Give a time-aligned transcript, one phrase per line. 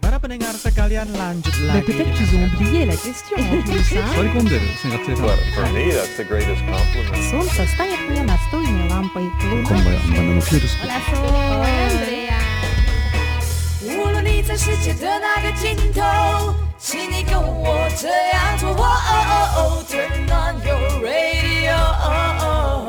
[0.00, 1.84] Para pendengar sekalian, lanjut Mais lagi.
[1.92, 4.00] peut-être qu'ils ont oublié la question en plus, hein.
[4.16, 7.20] 割り込んでるね学生さん Well, for me, that's the greatest compliment.
[7.30, 9.28] Солнце станет мне настольной лампой.
[9.38, 12.40] こんばんはバナナのピューロスペ Hola, soy Andrea.
[13.84, 18.70] 无论你在世界的哪个尽头，请你跟我这样做。
[18.70, 22.88] 哦哦哦 Turn on your radio，阳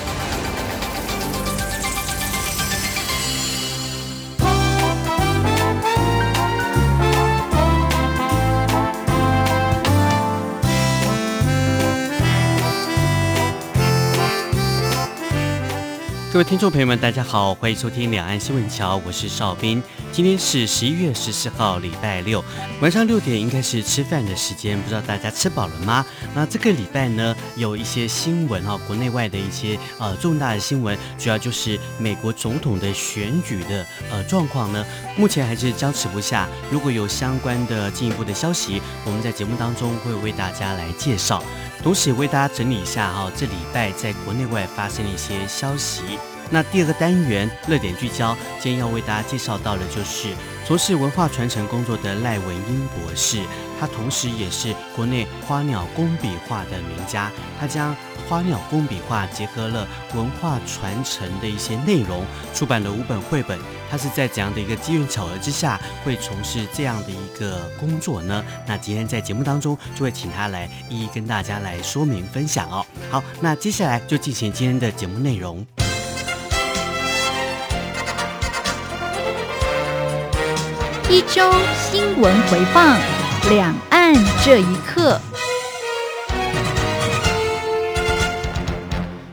[16.31, 19.83] 各位听众朋友们，大家好，欢迎收听两岸新闻桥，我是邵兵。
[20.13, 22.41] 今天是十一月十四号，礼拜六
[22.79, 26.05] 晚上六点，应该是吃饭的时间，不知道大家吃饱了吗？
[26.33, 34.85] 那这个礼拜呢，有一些新闻哈，国内外的一些呃重大的新闻，主要就是美国总统的选举的呃状况呢，
[35.17, 36.47] 目前还是僵持不下。
[36.71, 41.43] 如果有相关的进一步的消息，我们在节目当中会为大家来介绍。
[41.83, 46.03] 同时也为大家整理一下哈，这礼拜在国内外发生的一些消息。
[46.51, 50.27] 那第二个单元热点聚焦，今天要为大家介绍到的就是
[50.67, 53.41] 从事文化传承工作的赖文英博士，
[53.79, 57.95] 他同时也是国内花鸟工笔画的名家，他将
[58.27, 63.57] 花鸟工笔画结合了文化传承的一些内容，出版了五本绘本。
[63.89, 68.43] 他是在怎样的一个机缘巧合之下会从事这样的一个工作呢？
[68.65, 72.85] 那今天在节目当中就会请他来一一跟大家来说明分享哦。
[73.09, 75.65] 好，那接下来就进行今天的节目内容。
[81.13, 81.41] 一周
[81.75, 82.97] 新闻回放，
[83.49, 84.13] 两岸
[84.45, 85.19] 这一刻。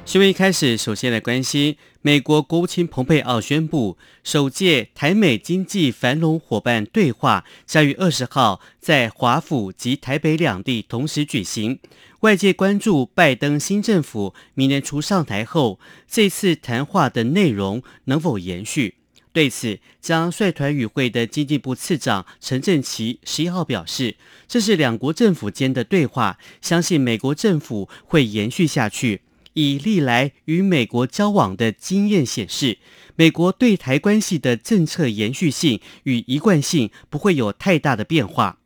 [0.05, 11.79] 新闻一开始，首先来关心美国国务卿蓬佩奥宣布，首届台美经济繁荣伙伴对话将于二十号在华府及台北两地同时举行。
[12.23, 15.79] 外界关注拜登新政府明年初上台后，
[16.09, 18.97] 这次谈话的内容能否延续。
[19.39, 24.17] 对此，将率团与会的经济部次长陈正奇十一号表示，
[24.49, 29.21] 这是两国政府间的对话，相信美国政府会延续下去。
[29.53, 32.79] 以历来与美国交往的经验显示，
[33.15, 38.59] 美国对台关系的政策延续性与一贯性不会有太大的变化。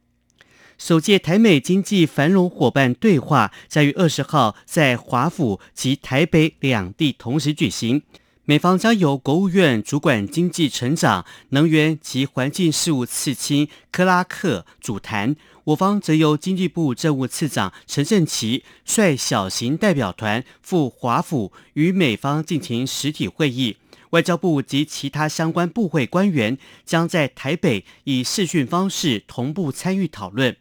[0.79, 8.01] 首届台美经济繁荣伙伴对话将于二十号在华府及台北两地同时举行。
[8.45, 23.77] 美方将由国务院主管经济成长、能源及环境事务次卿克拉克主谈，我方则由经济部政务次长陈正奇率小型代表团赴华府与美方进行实体会议。
[24.11, 30.57] 外交部及其他相关部会官员将在台北以视讯方式同步参与讨论。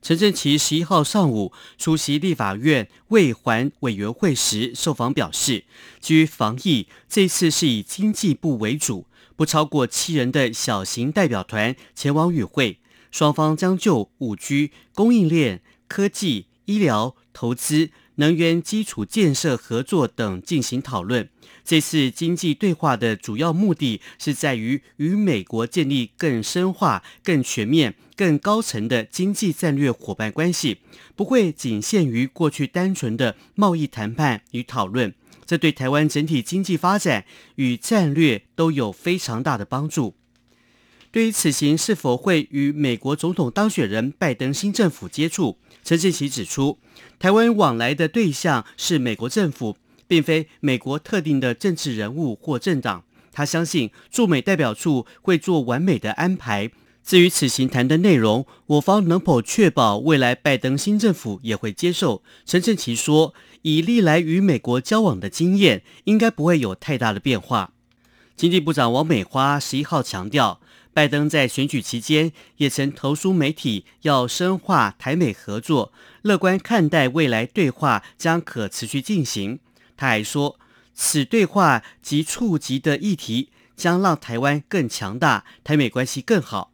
[0.00, 5.64] 陈振奇十一号上午出席立法院未还委员会时受访表示，
[6.00, 9.06] 基于防疫，这次是以经济部为主，
[9.36, 12.78] 不超过七人的小型代表团前往与会，
[13.10, 21.28] 双方将就五 G、供应链、科技、医疗、投资、能源基础建设合作等进行讨论。
[21.64, 30.78] 这次经济对话的主要目的是在于与美国建立更深化、更全面、更高层的经济战略伙伴关系，
[31.14, 35.14] 不会仅限于过去单纯的贸易谈判与讨论。
[35.44, 37.24] 这对台湾整体经济发展
[37.56, 40.14] 与战略都有非常大的帮助。
[41.10, 46.78] 对于此行是否会与美国总统当选人拜登新政府接触，陈正奇指出，
[47.18, 49.76] 台湾往来的对象是美国政府。
[50.08, 56.70] 并非美国特定的政治人物或政党，他相信驻美代表处会做完美的安排。
[57.04, 62.22] 至于此行谈的内容，我方能否确保未来拜登新政府也会接受？
[62.46, 67.72] 陈正奇说，以历来与美国交往的经验，应该不会有太大的变化。
[68.34, 70.60] 经济部长王美花十一号强调，
[70.94, 75.92] 拜登在选举期间也曾投书媒体要深化台美合作，
[76.28, 79.58] 乐观看待未来对话将可持续进行。
[79.96, 80.60] 他还说，
[80.94, 86.72] 此对话及触及的议题将让台湾更强大，台美关系更好。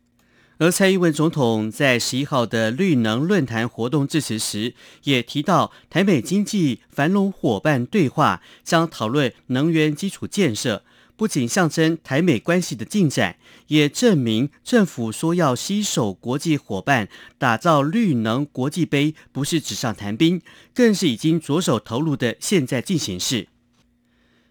[0.58, 10.84] 而蔡英文总统在十一号的绿能论坛活动致辞时，也提到台美经济繁荣伙伴对话将讨论能源基础建设，
[11.16, 13.36] 不仅象征台美关系的进展，
[13.68, 17.08] 也证明政府说要携手国际伙伴
[17.38, 20.40] 打造绿能国际杯，不是纸上谈兵，
[20.74, 23.48] 更是已经着手投入的现在进行式。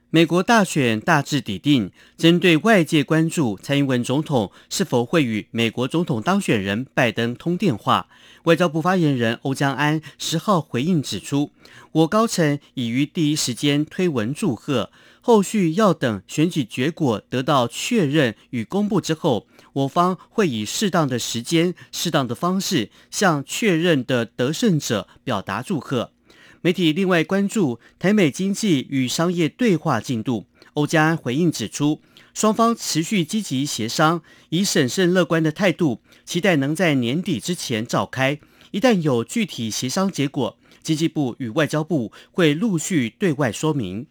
[0.10, 8.08] 美国大选大致底定，针对外界关注蔡英文总统是否会与美国总统当选人拜登通电话，
[8.44, 11.52] 外交部发言人欧江安十号回应指出，
[11.94, 14.92] 我高层已于第一时间推文祝贺，
[15.26, 26.12] 后续要等选举结果得到确认与公布之后，我方会以适当的时间、适当的方式向确认的得胜者表达祝贺。
[26.60, 32.02] 媒体另外关注台美经济与商业对话进度，欧加安回应指出，
[32.34, 38.42] 双方持续积极协商，以审慎乐观的态度，期待能在年底之前召开。
[38.72, 44.06] 一旦有具体协商结果，经济部与外交部会陆续对外说明。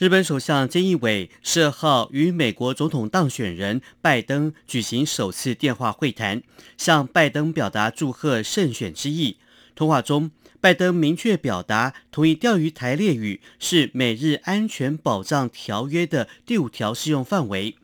[0.00, 6.42] 日本首相菅义伟十二号与美国总统当选人拜登举行首次电话会谈，
[6.78, 9.36] 向拜登表达祝贺胜选之意。
[9.74, 17.76] 通话中，拜登明确表达同意钓鱼台列屿是美日安全保障条约的第五条适用范围。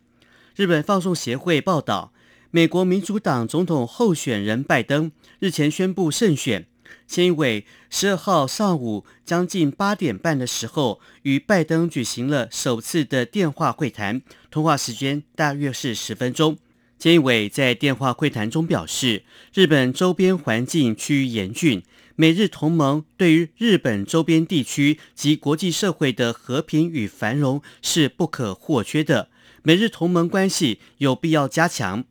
[0.54, 2.14] 日本放送协会报道，
[2.50, 6.64] 美国民主党总统候选人拜登日前宣布胜选。
[7.08, 16.58] 菅义伟十二号上午将近八点半的时候与拜登举行了首次的电话会谈，通话时间大约是十分钟。
[16.98, 21.82] 菅义伟在电话会谈中表示，日本周边环境趋于严峻。
[22.18, 29.28] 美日同盟对于日本周边地区及国际社会的和平与繁荣是不可或缺的，
[29.62, 32.04] 美日同盟关系有必要加强。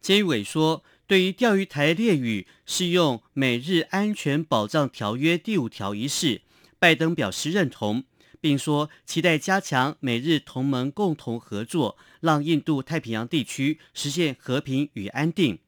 [0.00, 6.40] 菅义伟说，对于钓鱼台列屿适用美日安全保障条约第五条一事，
[6.78, 8.04] 拜登表示认同，
[8.40, 15.58] 并说期待加强美日同盟共同合作，让印度太平洋地区实现和平与安定。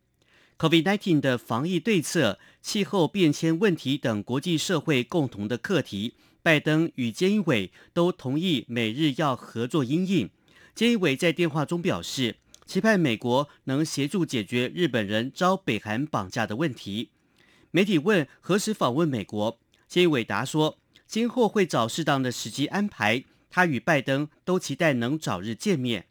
[0.57, 10.31] COVID-19 的防疫对策、气候变迁问题等国际社会共同的课题，拜登与菅义伟都同意美日要合作因应。
[10.75, 17.11] 菅义伟在电话中表示，期盼美国能协助解决日本人遭北韩绑架的问题。
[17.71, 19.59] 媒体问何时访问美国，
[19.91, 23.25] 菅义伟答说，今后会找适当的时机安排。
[23.51, 26.07] 他与拜登都期待能早日见面。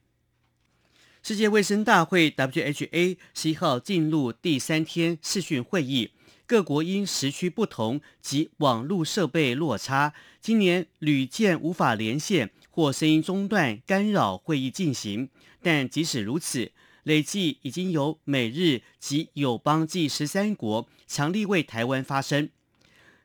[1.21, 6.11] 世界卫生大会 （WHA） 十一号进入第三天视讯会议，
[6.45, 15.29] 各国因时区不同及网络设备落差，今年屡见无法连线或声音中断干扰会议进行。
[15.61, 16.71] 但即使如此，
[17.03, 22.49] 累计已经有美日及友邦计十三国强力为台湾发声。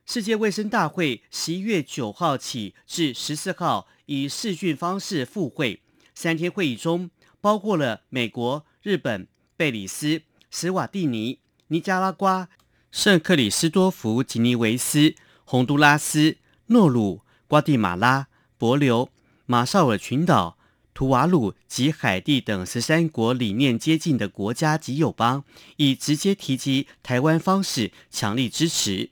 [0.05, 5.81] 世界卫生大会十一月九号起至十四号以视讯方式复会，
[6.13, 7.09] 三天会议中。
[7.41, 9.25] 包括了美国、日本、
[9.55, 12.49] 贝里斯、史瓦蒂尼、尼加拉瓜、
[12.91, 15.15] 圣克里斯多福、吉尼维斯、
[15.45, 16.35] 洪都拉斯、
[16.67, 18.27] 诺鲁、瓜地马拉、
[18.59, 19.07] 帛琉、
[19.51, 20.59] 马绍尔群岛、
[20.93, 25.43] 图瓦鲁及海地等十三国理念接近的国家及友邦，
[25.77, 29.09] 以直接提及台湾方式强力支持。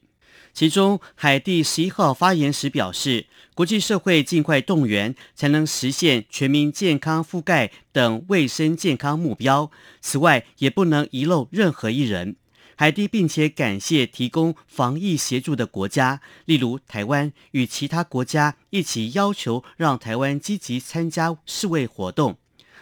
[0.53, 3.25] 其中，海地十一号发言时表示，
[3.55, 9.71] 国际社会尽快动员，才能实现全民健康覆盖等卫生健康目标。
[10.01, 12.35] 此外，也不能遗漏任何一人。
[12.79, 22.37] 海地并且感谢提供防疫协助的国家，例如台湾与其他国家一起要求让台湾积极参加世卫活动。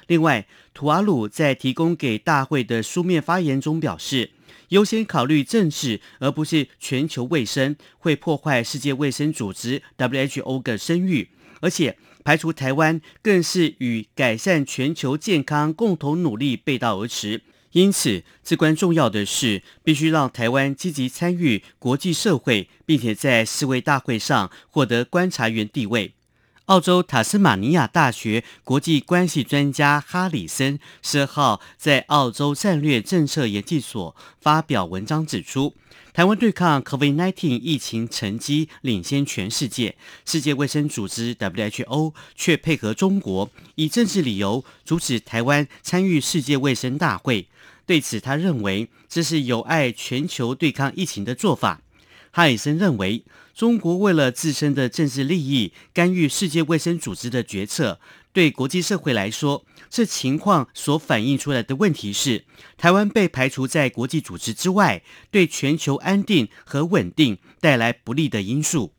[0.08, 4.32] 另外，图瓦鲁在提供给大会的书面发言中表示，
[4.68, 11.30] 优先考虑政治，而不是全球卫生，会破坏世界卫生组织 （WHO） 的声誉，
[11.62, 17.44] 而且排除台湾更是与改善全球健康共同努力背道而驰。
[17.76, 26.14] 因此，至关重要的是，必须让台湾积极参与国际社会，并且在世卫大会上获得观察员地位。
[26.68, 35.76] 澳洲塔斯马尼亚大学国际关系专家哈里森十二号在澳洲战略政策研究所发表文章指出，
[36.14, 47.50] 台湾对抗 COVID-19 疫情成绩领先全世界，世界卫生组织 WHO 却配合中国以政治理由阻止台湾参与世界卫生大会。
[47.86, 51.82] 对此，他认为这是有碍全球对抗疫情的做法。
[52.32, 53.24] 哈里森认为，
[53.54, 58.00] 中国为了自身的政治利益，干预世界卫生组织的决策。
[58.34, 62.44] 对国际社会来说，这情况所反映出来的问题是，
[62.76, 65.02] 台湾被排除在国际组织之外，
[65.32, 68.92] 对全球安定和稳定带来不利的因素。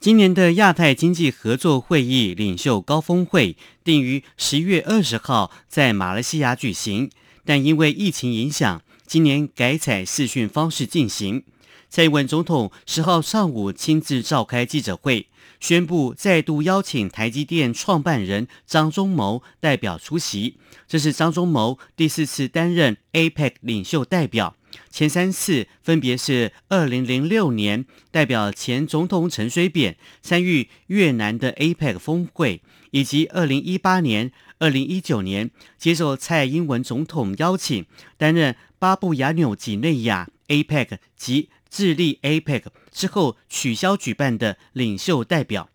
[0.00, 7.10] 今年的亚太经济合作会议领袖高峰会定于十一月二十号在马来西亚举行，
[7.46, 11.44] 但因为疫情影响，今年改采视讯方式进行。
[11.88, 15.28] 蔡英文总统十号上午亲自召开记者会。
[15.58, 24.54] 宣布再度邀请台积电创办人张忠谋代表出席，这是张忠谋第四次担任 APEC 领袖代表，
[24.90, 32.60] 前三次分别是二零零六年代表前总统陈水扁参与越南的 APEC 峰会，
[32.90, 37.84] 以及二零一八年、二零一九年接受蔡英文总统邀请
[38.16, 45.68] 担任巴布亚纽几内亚 APEC 及智利 APEC 之后取消举办的领袖代表，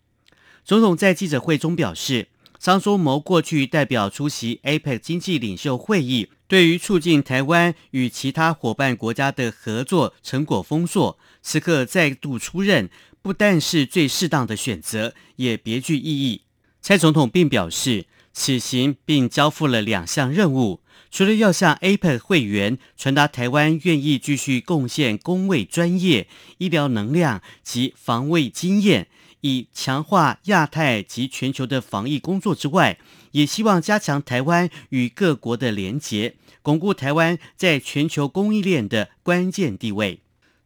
[0.64, 16.42] 总统在记者会中表示，张忠谋过去代表出席 APEC 经济领袖会议，对于促进台湾与其他伙伴国家的合作成果丰硕，此刻再度出任，不但是最适当的选择，也别具意义。
[16.80, 20.80] 蔡总统并表示，此行并交付了两项任务。
[21.10, 29.08] 除了要向 APEC 会员传达台湾愿意继续贡献公卫专业、医疗能量及防卫经验，
[29.42, 32.98] 以强化亚太及全球的防疫工作之外，
[33.32, 40.21] 也希望加强台湾与各国的连结，巩固台湾在全球供应链的关键地位。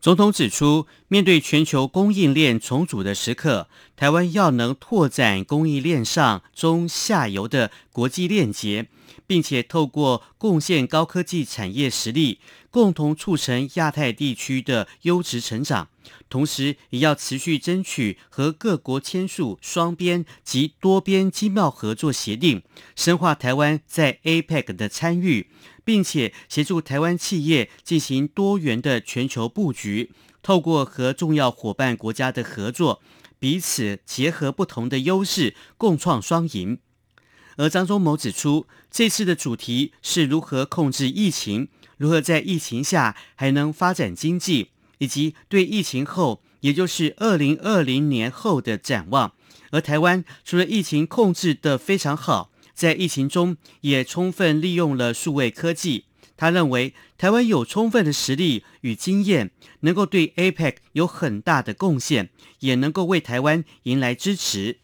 [0.06, 8.86] 总统指出，面对全球供应链重组的时刻，台湾要能拓展供应链上中下游的国际链接。
[9.26, 12.38] 并且透过贡献高科技产业实力，
[12.70, 15.88] 共同促成亚太地区的优质成长。
[16.28, 22.62] 同时，也要持续争取和各国签署双边及多边经贸合作协定，
[22.94, 25.48] 深化台湾在 APEC 的参与，
[25.86, 30.10] 并且协助台湾企业进行多元的全球布局。
[30.42, 33.00] 透过和重要伙伴国家的合作，
[33.38, 36.78] 彼此结合不同的优势，共创双赢。
[37.56, 49.32] 而张忠谋指出，这次的主题是如何控制疫情，如何在疫情下还能发展经济，以及对疫情后，也就是二零二零年后的展望。
[49.70, 56.04] 而台湾除了疫情控制得非常好，在疫情中也充分利用了数位科技。
[56.36, 62.28] 他认为，台湾有充分的实力与经验，能够对 APEC 有很大的贡献，
[62.60, 64.80] 也能够为台湾迎来支持。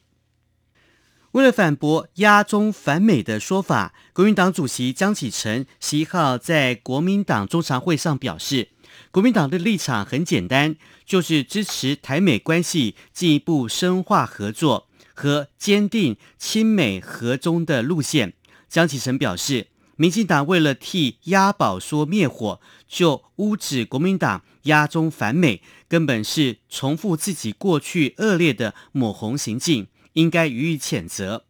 [1.32, 8.70] 为了反驳压中反美的说法，国民党主席江启臣十一号在国民党中常会上表示，
[9.11, 18.35] 国民党的立场很简单，就是支持台美关系进一步深化合作和坚定亲美和中的路线。
[18.69, 29.88] 江启臣表示，民进党为了替押宝说灭火，就污指国民党压中反美，根本是重复自己过去恶劣的抹红行径。
[30.14, 31.47] 应该予以谴责。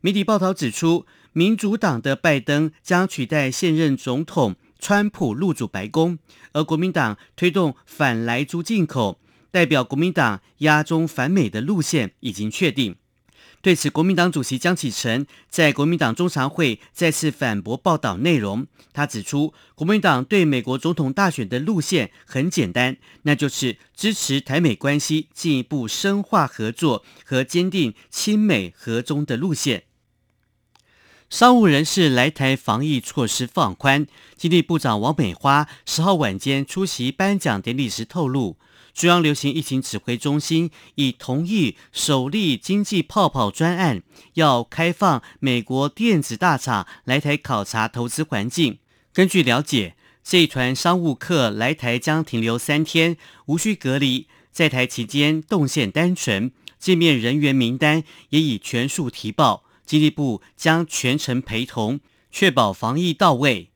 [0.00, 6.18] 媒体报道指出，民主党的拜登将取代现任总统川普入主白宫，
[6.50, 9.20] 而国民党推动反莱猪进口，
[9.56, 12.96] 代表国民党压中反美的路线已经确定。
[13.62, 18.66] 对此，国民党主席江启臣在国民党中常会再次反驳报道内容。
[18.92, 29.84] 他指出，国民党对美国总统大选的路线很简单，那就是支持台美关系进一步深化合作和坚定亲美和中的路线。
[31.30, 38.58] 商务人士来台防疫措施放宽，经济部长王美花十号晚间出席颁奖典礼时透露。
[38.96, 44.02] 中央流行疫情指挥中心已同意首例经济泡泡专案，
[44.34, 48.78] 要开放美国电子大厂来台考察投资环境。
[49.12, 62.00] 根据了解，这一团商务客来台将停留三天，无需隔离，在台期间动线单纯，见面人员名单也已全数提报，经济部将全程陪同，
[62.30, 63.68] 确保防疫到位。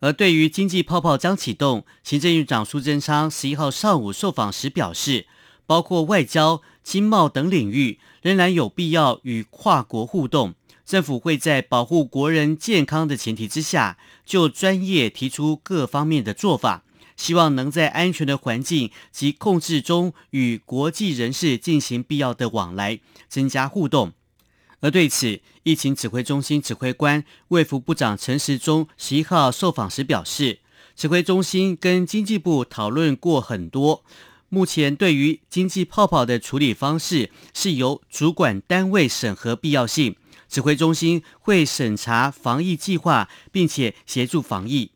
[0.00, 5.26] 而对于经济泡泡将启动，行政院长苏贞昌十一号上午受访时表示，
[5.66, 10.54] 包括外交、经贸等领域，仍然有必要与跨国互动。
[10.86, 16.82] 政府会在保护国人健康的前提之下，就专业提出各方面的做法，
[17.16, 24.12] 希望能在安全的环境及控制中，与国际人士进行必要的往来，增加互动。
[24.80, 30.60] 而对此，疫情指挥中心指挥官卫福部长陈时中十一号受访时表示，
[30.96, 34.04] 指挥中心跟经济部讨论过很多。
[34.48, 40.16] 目前对于经济泡泡的处理方式是由主管单位审核必要性，
[40.48, 44.90] 指挥中心会审查防疫计划，并且协助防疫。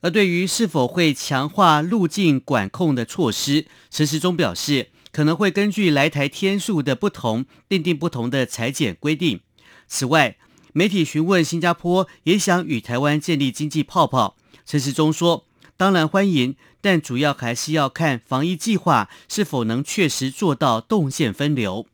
[0.00, 9.40] 而对于是否会强化路径管控的措施，陈时中表示，可能会根据来台天数的不同，订定不同的裁检规定。
[9.86, 10.36] 此外，
[10.72, 21.86] 媒体询问新加坡也想与台湾建立经济泡泡，陈时中说，当然欢迎，但主要还是要看防疫计划是否能确实做到动线分流。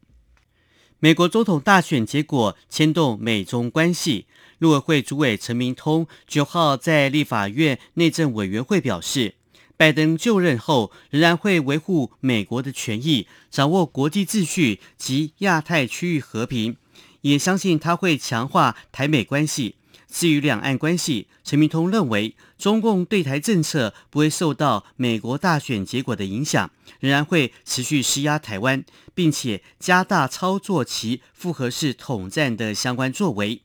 [1.01, 4.27] 美国总统大选结果牵动美中关系。
[4.59, 9.37] 陆委会主委陈明通九号在立法院内政委员会表示，
[9.79, 16.77] 拜登就任后仍然会维护美国的权益，掌握国际秩序及亚太区域和平，
[17.21, 19.77] 也相信他会强化台美关系。
[20.09, 33.63] 至于两岸关系，陈明通认为，中共对台政策不会受到美国大选结果的影响，仍然会持续施压台湾，并且加大操作其复合式统战的相关作为。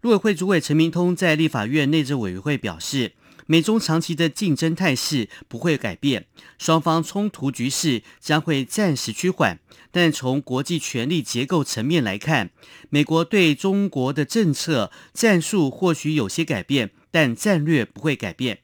[0.00, 3.12] 陆委会主委陈明通在立法院内政委员会表示，
[3.46, 6.26] 美中长期的竞争态势不会改变，
[6.58, 9.58] 双方冲突局势将会暂时趋缓。
[9.90, 12.50] 但从国际权力结构层面来看，
[12.90, 18.60] 美国对中国的政策战术或许有些改变，但战略不会改变。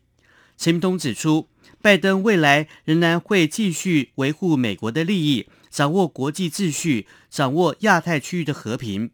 [0.56, 1.48] 陈明通指出，
[1.80, 9.10] 拜登未来仍然会继续维护美国的利益，掌握国际秩序，掌握亚太区域的和平。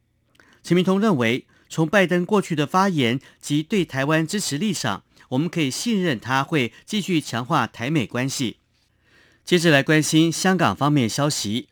[0.63, 8.59] 陈明通认为，从拜登过去的发言及对台湾支持立场，我们可以信任他会继续强化台美关系。
[9.45, 11.69] 接着来关心香港方面消息，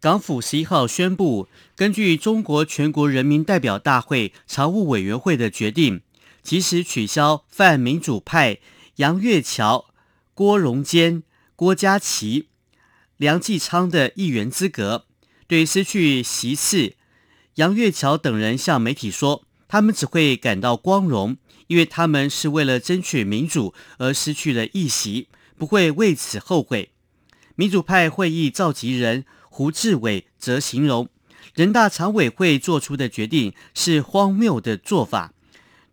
[0.00, 6.00] 港府十一号宣布，根据中国全国人民代表大会常务委员会的决定，
[6.42, 8.58] 即时取消泛民主派
[8.96, 9.86] 杨岳桥、
[10.34, 11.22] 郭荣坚、
[11.54, 12.46] 郭家麒、
[13.16, 15.06] 梁继昌的议员资格，
[15.46, 16.94] 对失去席次。
[17.56, 26.90] 杨岳桥等人向媒体说，他们只会感到光荣，因为他们是为了争取民主而失去了议席，不会为此后悔。
[27.54, 31.08] 民主派会议召集人胡志伟则形容，
[31.54, 35.32] 人大常委会做出的决定是荒谬的做法，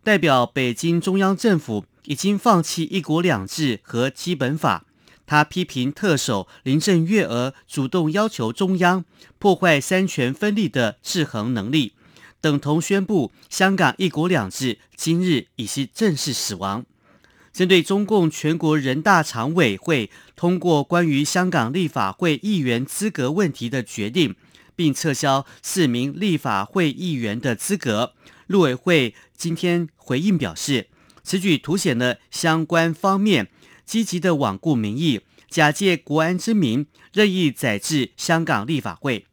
[0.02, 4.86] 代表北京中央政府已经放弃一国两制和基本法。
[5.26, 9.04] 他批评特首林郑月娥主动要求中央
[9.38, 11.92] 破坏三权分立的制衡能力，
[12.40, 16.84] 等同宣布香港一国两制今日已是正式死亡。
[17.52, 24.36] 针对中共全国人大常委会通过关于香港立法会议员资格问题的决定，
[24.76, 28.14] 并撤销四名立法会议员的资格，
[28.46, 30.88] 陆委会今天回应表示，
[31.22, 33.48] 此举凸显了相关方面。
[33.84, 39.26] 积极的罔顾民意，假借国安之名，任意宰制香港立法会。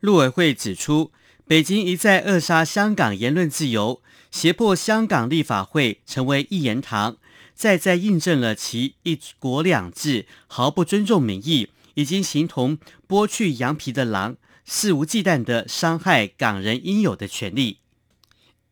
[0.00, 1.12] 陆委会指出，
[1.46, 7.18] 北京一再扼杀香港言论自由，胁迫香港立法会成为一言堂，
[7.54, 17.78] 再再印证了其一国两制毫不尊重民意，已经形同剥去羊皮的狼，肆无忌惮地伤害港人应有的权利。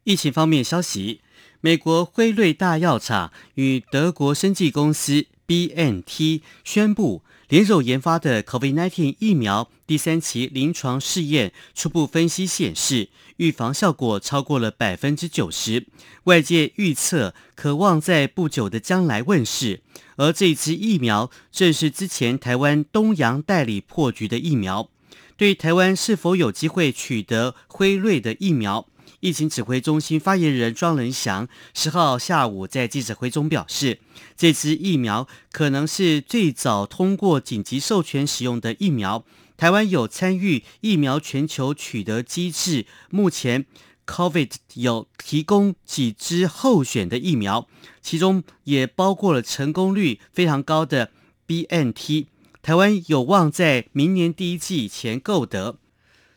[0.04, 1.20] 疫情方面消息。
[1.64, 15.86] 美国辉瑞大药厂与德国生技公司 BNT 宣布，联手研发的 COVID-19 疫苗第三期临床试验初步分析显示，预防效果超过了百分之九十，
[16.24, 19.82] 外界预测可望在不久的将来问世。
[20.16, 24.88] 而这支疫苗正是之前台湾东洋代理破局的疫苗，
[25.36, 28.86] 对台湾是否有机会取得辉瑞的疫苗？
[29.20, 34.00] 疫情指挥中心发言人庄仁祥十号下午在记者会中表示，
[34.36, 39.24] 这支疫苗可能是最早通过紧急授权使用的疫苗。
[39.56, 43.66] 台湾有参与疫苗全球取得机制，目前
[44.06, 47.68] COVID 有提供几支候选的疫苗，
[48.00, 51.12] 其中也包括了成功率非常高的
[51.46, 52.26] BNT。
[52.60, 55.78] 台湾有望在明年第一季前购得。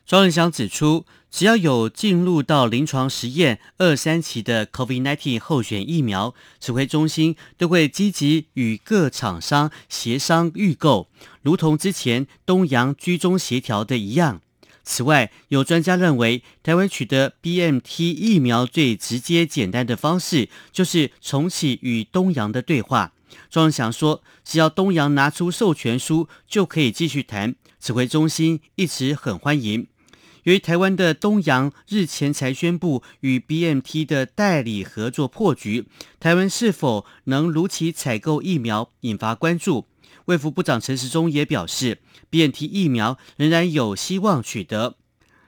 [0.05, 1.05] 庄仁祥指出，
[1.35, 11.09] 只要有进入到临床实验二三期的 COVID-19 候选疫苗，指挥中心都会积极与各厂商协商预购，
[11.41, 14.39] 如同之前东洋居中协调的一样。
[14.85, 23.11] 此外，有专家认为，台湾取得 BNT 疫苗最直接简单的方式，就是重启与东洋的对话。
[23.49, 27.55] 庄祥说，只要东洋拿出授权书，就可以继续谈。
[27.81, 29.87] 指挥中心一直很欢迎。
[30.45, 35.87] 由于台湾的东洋日前才宣布与 B M T 的代理合作破局，
[36.19, 39.87] 台湾是否能如期采购疫苗引发关注。
[40.25, 41.97] 卫福部长陈时中也表示
[42.29, 44.97] ，BNT 疫苗仍然有希望取得。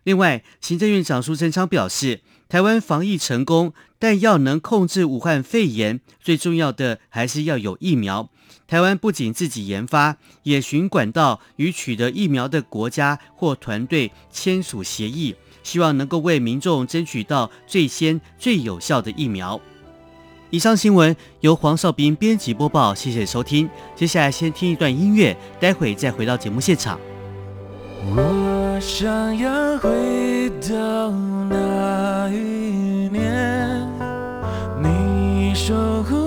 [0.04, 8.32] 另外，行政院长苏贞昌表示，台湾防疫成功，但要能控制武汉肺炎，最重要的还是要有疫苗。
[8.68, 19.60] 台湾不仅自己研发，也寻管道与取得疫苗的国家或团队签署协议，希望能够为民众争取到最先、最有效的疫苗。
[20.50, 23.70] 以上新闻由黄少斌编辑播报，谢谢收听。
[23.96, 27.00] 接下来先听一段音乐，待会再回到节目现场。
[28.16, 31.12] 我想要回到
[31.50, 33.90] 那一年，
[34.82, 36.27] 你守护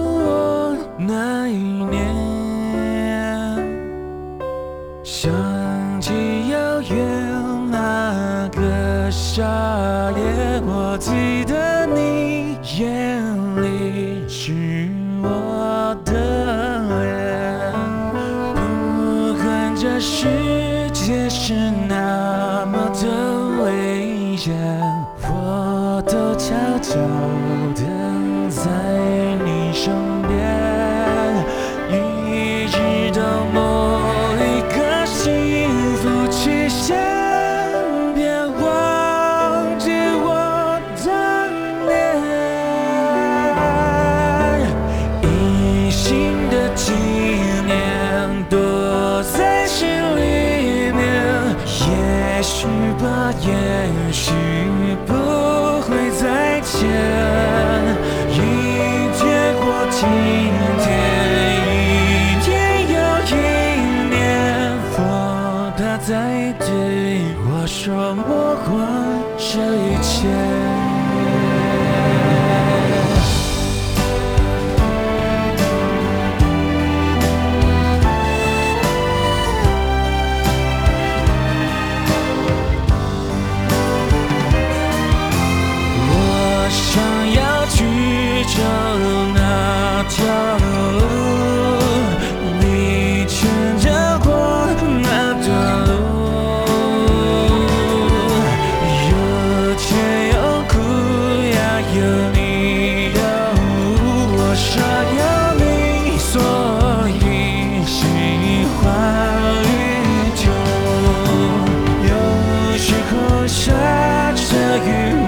[113.51, 115.20] 下着雨，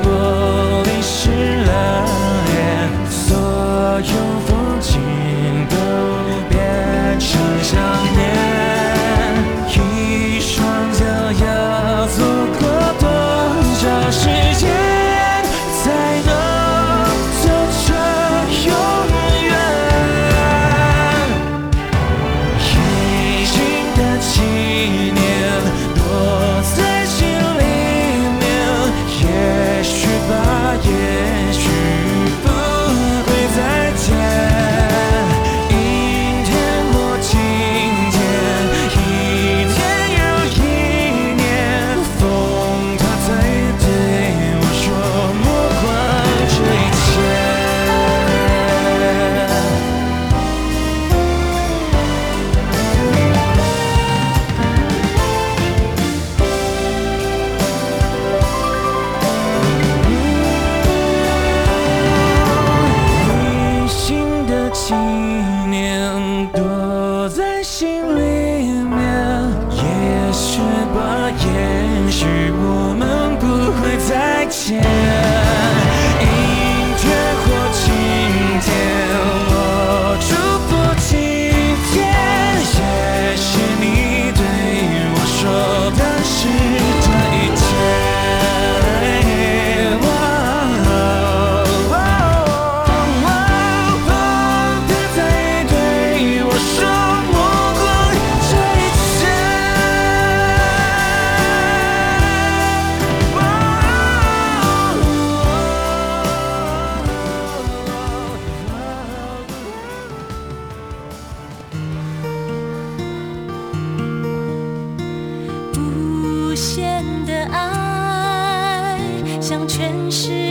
[120.13, 120.42] 是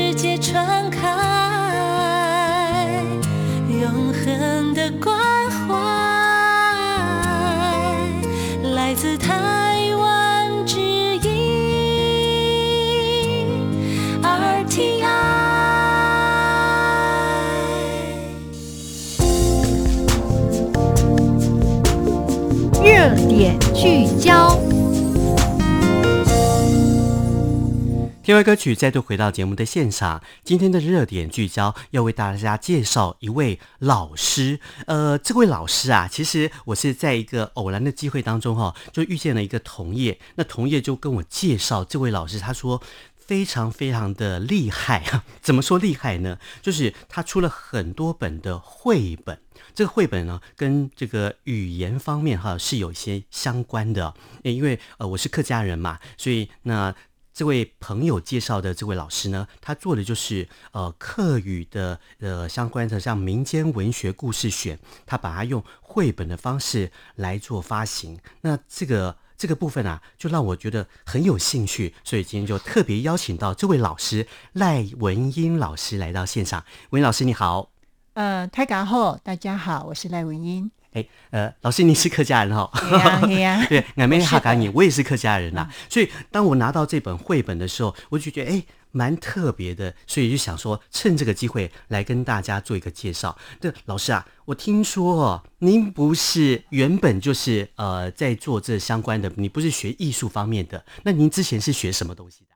[28.24, 30.22] 天外歌曲，再度回到节目的现场。
[30.44, 34.60] 今天的热点聚焦要为大家介绍一位老师。
[34.86, 40.20] 呃，这位老师啊，其实我是在一个偶然的机会当中哈，就遇见了一个同业。
[40.36, 42.80] 那同业就跟我介绍这位老师，他说
[43.18, 45.26] 非常非常的厉害啊。
[45.42, 46.38] 怎么说厉害呢？
[46.62, 49.40] 就是他出了很多本的绘本。
[49.74, 54.14] 这个绘本呢，跟这个语言方面哈是有一些相关的。
[54.44, 56.94] 因为呃，我是客家人嘛，所以那。
[57.34, 68.20] 这位朋友介绍的这位老师呢，他做的就是呃客语的呃相关的像民间文学故事选，他把它用绘本的方式来做发行。
[68.42, 76.66] 那这个这个部分啊，就让我觉得很有兴趣，所以今天就特别邀请到这位老师赖文英老师来到现场。
[76.90, 77.72] 文英老师你好，
[78.14, 80.70] 呃，大家好，大家好，我是赖文英。
[80.94, 82.70] 哎，呃，老师，你是客家人哈？
[83.24, 85.74] 对呀、 啊，对俺们哈嘎你，我也是客家人呐、啊。
[85.90, 93.38] 所以，当我拿到这本绘本的时候，我就觉得哎，蛮特别的，所以就想说，趁这个机会来跟大家做一个介绍。
[93.62, 102.56] 对，老师啊，我听说哦，您不是原本就是呃在做这相关的，你不是学艺术方面的，那您之前是学什么东西的？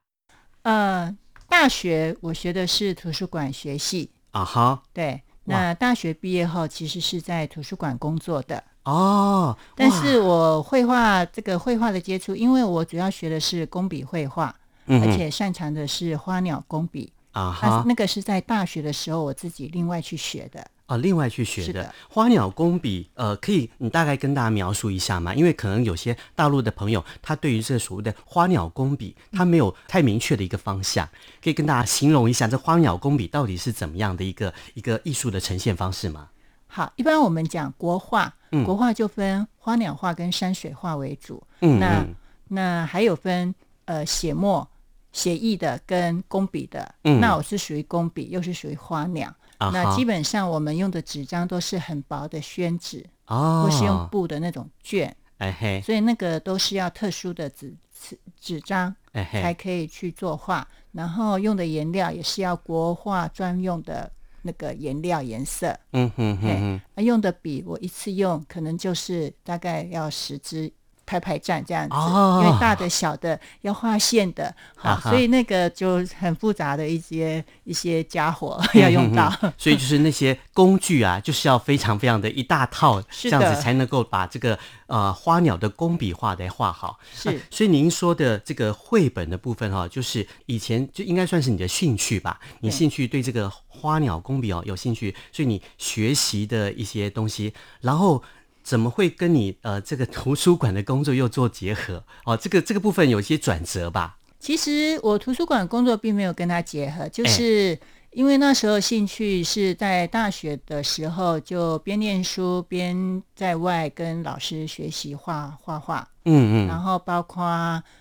[0.63, 1.15] 呃，
[1.48, 4.12] 大学我学的是图书馆学系。
[4.32, 5.21] 啊哈，对。
[5.45, 9.55] 那大学毕业后，其实是在图书馆工作的哦。
[9.75, 14.53] 但是我绘画这个绘画的接触，因为我主要学的是工笔绘画，
[14.88, 17.84] 嗯，而且擅长的是花鸟工笔啊那。
[17.88, 20.65] 那个是在大学的时候我自己另外去学的。
[20.88, 25.34] 哦，另外去学的，的花鸟工笔，呃，可以你大概跟大家描述一下吗？
[25.34, 31.10] 因为可能有些大陆的朋友，他对于这所谓的花鸟工笔，他没有太明确的一个方向，
[31.43, 36.30] 可以跟大家形容一下这花鸟工笔到底是怎么样的一个一个艺术的呈现方式吗？
[36.67, 42.15] 好，一般我们讲国画，嗯，国画就分花鸟画跟山水画为主，嗯，那嗯
[42.50, 44.67] 那还有分呃写墨
[45.12, 49.34] 写意的跟工笔的，嗯，那我是属于工笔，又是属于花鸟。
[49.71, 60.67] 那基本上我们用的纸张都是很薄的宣纸，哦，或是用布的那种卷，哎嘿，所以那个都是要特殊的纸纸纸张，哎嘿，才可以去作画。
[60.91, 66.82] 然后用的颜料也是要国画专用的那个颜料颜色，嗯哼哼哼。
[66.93, 70.71] 那用的笔我一次用可能就是大概要十支。
[71.06, 87.00] 排排站这样子，哦，因为大的小的要画线的，好，所以那个就很复杂的一些一些家伙 要用到，嗯， 所以就是那些工具啊，就是要非常非常的一大套，这样子才能够把这个呃花鸟的工笔画得画好。
[87.13, 92.39] 是，啊，所以您说的这个绘本的部分哈，就是以前就应该算是你的兴趣吧？
[92.62, 98.24] 你兴趣对这个花鸟工笔哦有兴趣，所以你学习的一些东西，然后。
[98.65, 102.04] 怎么会跟你呃这个图书馆的工作又做结合？
[102.25, 104.17] 哦，这个这个部分有一些转折吧？
[104.39, 117.43] 其实我图书馆工作并没有跟他结合，就是因为那时候兴趣是在大学的时候就边念书边在外跟老师学习画画画，嗯嗯，然后包括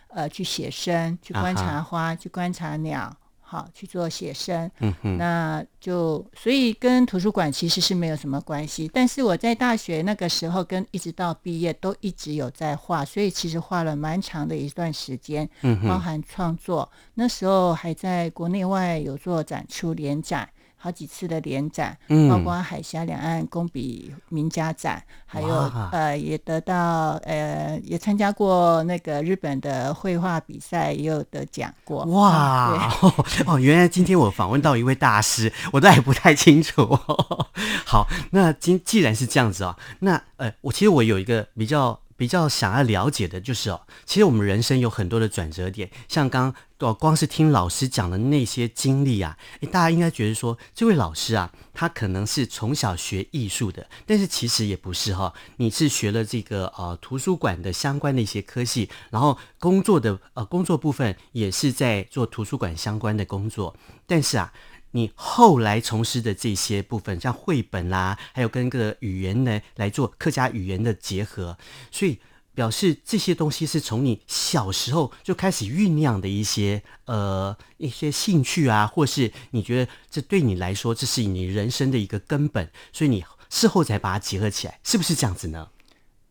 [0.09, 3.15] 呃去写生、去观察花、去观察鸟。
[3.55, 8.91] 好去做写生，嗯哼，那就所以跟图书馆其实是没有什么关系。
[8.93, 16.91] 但是我在大学那个时候跟一直到毕业都一直有在画，所以其实画了蛮长的一段时间，嗯哼，包含创作。
[17.15, 20.49] 那时候还在国内外有做展出联展。
[20.85, 25.49] 好几次的联展，嗯，包括海峡两岸工笔名家展，还有
[25.93, 32.05] 呃，也得到呃，也参加过那个日本的绘画比赛，也有得奖过。
[32.05, 32.95] 哇，
[33.49, 36.95] 哦，原来今天我访问到一位大师，我都还不太清楚。
[37.87, 41.99] 好，那今既然是这样子哦，那呃，我其实我有一个比较。
[42.17, 46.55] 比较想要了解的就是哦，其实我们人生有很多的转折点，像刚
[46.93, 64.53] 光是听老师讲的那些经历啊，诶，大家应该觉得说，这位老师啊，他可能是从小学艺术的，但是其实也不是哈、你是学了这个呃图书馆的相关的一些科系，然后工作的呃工作部分也是在做图书馆相关的工作，但是啊。
[64.97, 71.59] 你后来从事的这些部分，像绘本啦、还有跟个语言呢来做客家语言的结合，
[71.91, 72.21] 所以
[72.55, 85.69] 表示这些东西是从你小时候就开始酝酿的一些呃一些兴趣啊，或是你觉得这对你来说这是你人生的一个根本，所以你事后才把它结合起来，是不是这样子呢？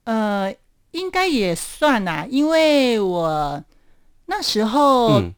[0.06, 0.56] 呃，
[0.92, 3.64] 应该也算啊，因为我
[4.26, 5.20] 那时候。
[5.20, 5.34] 嗯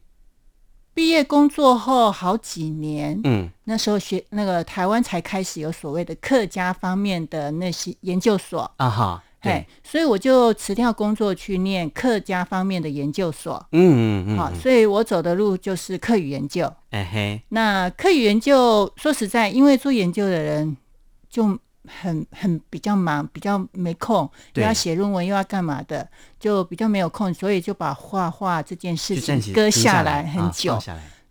[0.96, 13.64] 毕业工作后好几年，嗯，那时候学那个台湾才开始有所谓的客家方面的那些研究所啊哈，对，所以我就辞掉工作去念客家方面的研究所。
[13.72, 14.36] 嗯嗯嗯。
[14.36, 16.70] 好，所以我走的路就是客语研究。
[16.90, 20.76] 哎嘿，那客语研究说实在，因为做研究的人
[21.30, 30.74] 就很很比较忙，比较没空，又要写论文又要干嘛的，就比较没有空，所以就把画画这件事情搁下来很久。
[30.74, 30.82] 啊、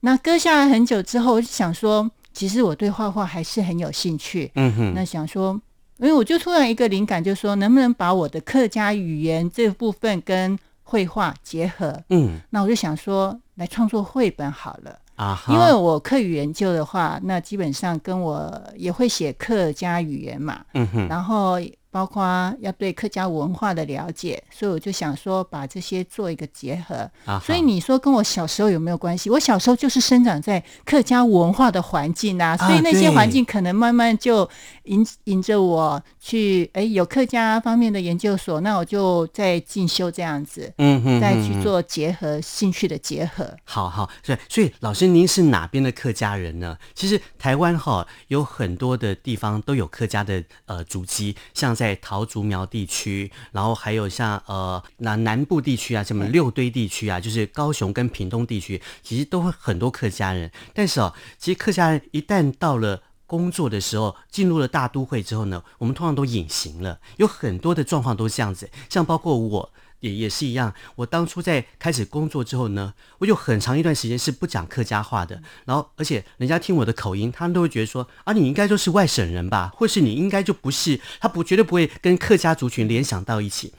[0.02, 4.52] 那搁下来很久之后，我就想说，其实我对画画还是很有兴趣。
[4.56, 5.60] 嗯哼，那想说。
[5.98, 12.02] 因为我就突然一个灵感，就说能不能把我的客家语言这部分跟绘画结合？
[12.10, 15.42] 嗯，那我就想说来创作绘本好了啊。
[15.50, 20.64] 因为我客语研究的话，那基本上跟我也会写客家语言嘛。
[20.74, 21.60] 嗯哼，然后。
[21.96, 27.10] 包括要对客家文化的了解，所以我就想说把这些做一个结合。
[27.24, 29.30] 啊、所以你说跟我小时候有没有关系？
[29.30, 34.50] 我小时候就是生长在客家文化的环境啊，所以那些环境可能慢慢就
[34.84, 43.50] 引引着我去，哎，有客家方面的研究所，那我就再进修这样子，嗯哼，再去做结合兴趣的结合。
[43.64, 46.78] 好好，所以所以老师您是哪边的客家人呢？
[46.94, 51.85] 其实台湾哈有很多的地方都有客家的呃足迹，像在。
[51.86, 60.52] 在桃竹苗地区，然后还有像呃南南部地区啊，什么六堆地区啊，就是高雄跟屏东地区，其实都会很多客家人。
[60.74, 67.00] 但是哦，其实客家人一旦到了工作的时候，进入了大都会之后呢，我们通常都隐形了。
[67.18, 69.72] 有很多的状况都是这样子，像包括我。
[70.06, 75.42] 也也是一样，我当初在开始工作之后呢，我有很长一段时间是不讲客家话的。
[75.66, 79.72] 然后，而且人家听我的口音，他们都会觉得说：“啊，你应该就是外省人吧？
[79.76, 83.74] 或是你应该就不是？”他不绝对不会跟客家族群联想到一起。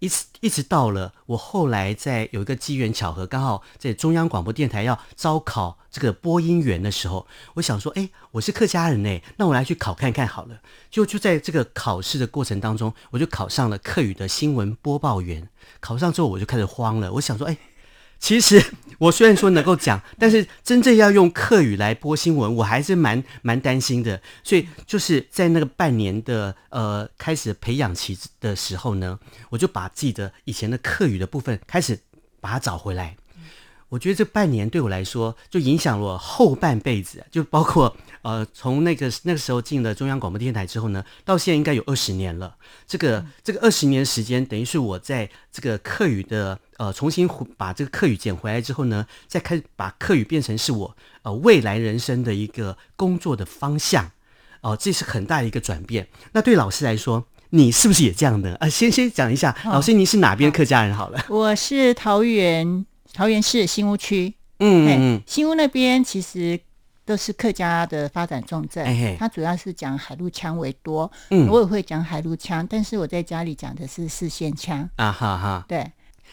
[0.00, 10.60] 一直一直到了我后来在有一个机缘巧合，刚好在中央广播电台要招考这个播音员的时候，我想说，哎，我是客家人哎，那我来去考看看好了。
[10.90, 15.48] 就就在这个考试的过程当中，我就考上了客语的新闻播报员。
[15.80, 17.56] 考上之后，我就开始慌了，我想说，哎。
[18.18, 18.62] 其实
[18.98, 24.20] 我虽然说能够讲，但是真正要用客语来播新闻，我还是蛮蛮担心的。
[24.42, 29.18] 所以就是在那个半年的呃开始培养期的时候呢，
[29.50, 31.98] 我就把自己的以前的客语的部分开始
[32.40, 33.16] 把它找回来。
[33.96, 42.56] 我觉得这半年对我来说，就影响了我后半辈子，就包括呃，从那个那个时候进了中央广播电台之后呢，到现在应该有二十年了。
[42.86, 54.04] 这个这个二十年时间，等于是我在这个课语的呃重新把这个课语捡回来之后呢，再开始把课语变成是我呃未来人生的一个工作的方向。
[54.60, 56.06] 哦、呃，这是很大的一个转变。
[56.32, 58.50] 那对老师来说，你是不是也这样的？
[58.56, 60.94] 啊、呃，先先讲一下，老师您是哪边客家人？
[60.94, 62.84] 好了，我是桃园。
[63.16, 66.60] 桃园市新屋区，嗯嗯，新屋那边其实
[67.06, 75.90] 都是客家的发展重镇，哎，它主要是讲海陆腔为多，嗯，我也会讲海陆腔，但是我在家里讲的是四县腔，啊哈哈，对。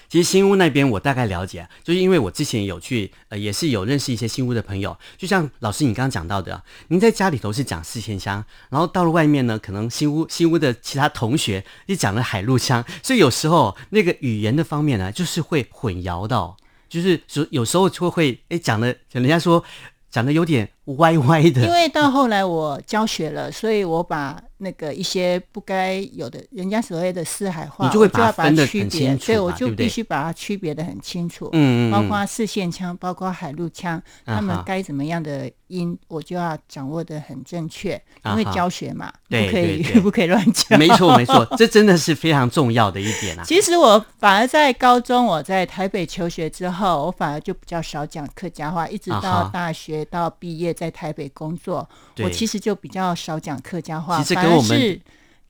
[0.10, 4.96] 其实新屋那边我大概了解，就是因为我之前有去，呃，也是有认识一些新屋的朋友。
[5.18, 16.58] 就像老师你刚刚讲到的，您在家里头是讲四县腔，然后到了外面呢，可能新屋新屋的其他同学也讲了海陆腔，所以有时候那个语言的方面呢，就是会混淆到。
[16.94, 19.64] 就是有有时候就会哎讲的，人家说
[20.12, 21.64] 讲的有点歪歪的。
[21.64, 31.50] 因为到后来我教学了，所以我把那个一些不该有的人家所谓的四海话，你就会把它分得区别，所以我就必须把它区别的很清楚。
[31.54, 40.78] 嗯嗯，包括四线腔，包括海陆腔，他们该怎么样的音，我就要掌握的很正确，因为教学嘛，不可以 不可以乱讲。
[40.78, 43.44] 没错没错， 这真的是非常重要的一点啊。
[43.46, 51.88] 其实我反而在高中，我在台北求学之后，我反而就比较少讲客家话，一直到大学到毕业在台北工作，
[52.20, 54.22] 我其实就比较少讲客家话。
[54.22, 55.02] 其实跟我们是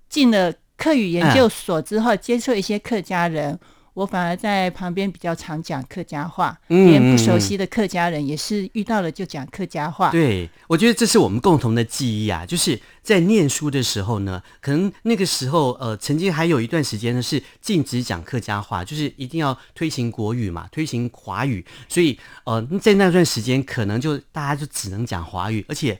[0.09, 3.59] 进了客语研究所之后，接触一些客家人。
[3.93, 10.09] 我反而在旁边比较常讲客家话，连不熟悉的客家人也是遇到了就讲客家话。
[10.09, 25.99] 对，我觉得这是我们共同的记忆啊，就是在念书的时候呢，可能那个时候呃，曾经还有一段时间呢是禁止讲客家话，就是一定要推行国语嘛，推行华语，所以呃，在那段时间可能就大家就只能讲华语，而且。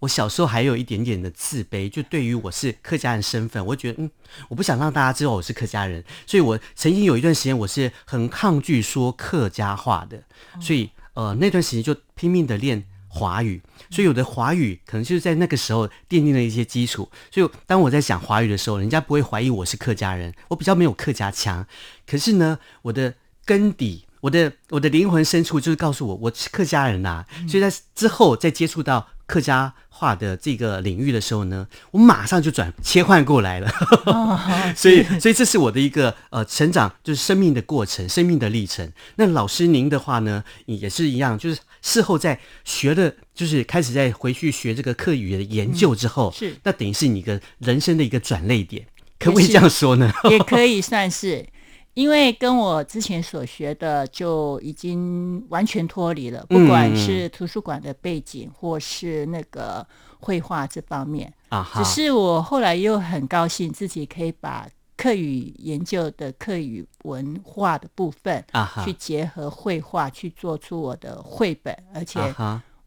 [0.00, 4.10] 我小时候还有一点点的自卑，就对于我是客家人身份，我觉得嗯，
[4.48, 10.22] 我不想让大家知道我是客家人，所以我曾经有一段时间我是很抗拒说客家话的，
[10.60, 21.66] 所以呃那段时间就拼命的练华语，所以有的华语可能就是在那个时候奠定了一些基础，所以当我在讲华语的时候，人家不会怀疑我是客家人，我比较没有客家腔，
[22.06, 24.06] 可是呢，我的根底。
[24.22, 33.70] 我的我的灵魂深处就是告诉我，我是客家人呐、啊，所以在之后再接触到客家话的这个领域的时候呢，我马上就转切换过来了。
[34.06, 34.36] 哦、
[34.74, 38.90] 所以，所以这是我的一个呃成长，就是生命的过程，生命的历程。
[39.14, 48.84] 那老师您的话呢，也是一样，就是事后在学了，就是开始在回去学这个客语的研究之后，嗯、是那等于是你一个人生的一个转类点，
[49.20, 50.12] 可不可以这样说呢？
[50.28, 51.46] 也可以算是。
[51.94, 59.84] 因为跟我之前所学的就已经完全脱离了，不管是图书馆的背景，或是那个
[60.20, 72.20] 绘画这方面啊，只是我后来又很高兴自己可以把课语研究的课语文化的部分啊，去结合绘画去做出我的绘本，而且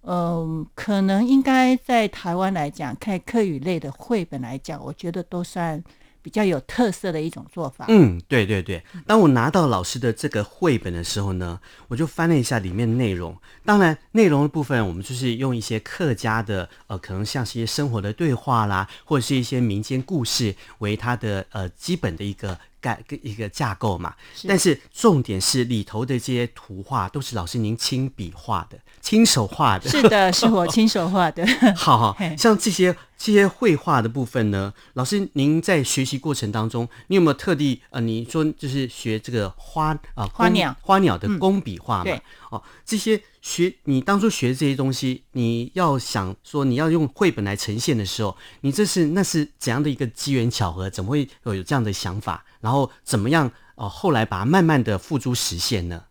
[0.04, 5.84] 嗯，可能应该在台湾来讲，看课语类的绘本来讲，我觉得都算。
[6.24, 7.86] 比较有特色的一种做法。
[7.90, 8.82] 嗯，对对对。
[9.06, 11.60] 当我拿到老师的这个绘本的时候呢，
[11.90, 13.38] 我就翻了一下里面的内容。
[13.64, 22.58] 当然，内容的部分我们就是用一些客家的，呃，可能像是一些生活的对话啦，或者是一些民间故事为它的呃基本的一个。
[22.84, 24.14] 盖一个架构嘛，
[24.46, 29.90] 但是重点是里头的这些图画都是老师您亲笔画的，亲手画的。
[29.90, 31.48] 是的，是我亲手画的。
[31.74, 42.12] 好 好，像这些这些绘画的部分呢，老师您在学习过程当中，你有没有特地呃，你说就是学这个花啊、呃，花鸟花鸟的工笔画嘛？
[42.12, 42.22] 嗯、
[42.52, 43.22] 哦，这些。
[43.44, 50.90] 学你当初学这些东西，你要想说你要用绘本来呈现的时候，你这是那是怎样的一个机缘巧合？
[50.90, 52.46] 怎么会有有这样的想法？
[52.62, 53.90] 然后怎么样哦？
[53.90, 56.06] 后来把它慢慢的付诸实现呢？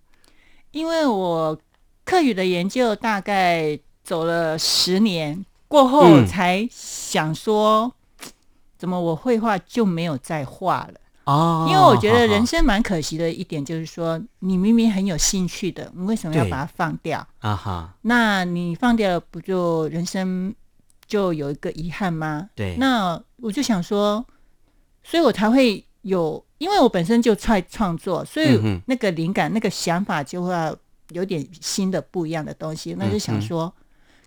[0.72, 1.58] 因为我
[2.04, 8.30] 课语的研究大概走了十年过后，才想说，嗯、
[8.76, 11.00] 怎么我绘画就没有再画了。
[11.24, 17.24] 哦，因为我觉得人生蛮可惜的一点就是说，你明明很有兴趣的，你为什么要把它放掉？
[17.38, 20.52] 啊哈，那你放掉了，不就人生
[21.06, 22.50] 就有一个遗憾吗？
[22.56, 24.24] 对，那我就想说，
[25.04, 30.52] 所以我才会有，因为我本身就创创作，所以那个灵感、那个想法就会
[31.10, 32.96] 有点新的、不一样的东西。
[32.98, 33.72] 那就想说，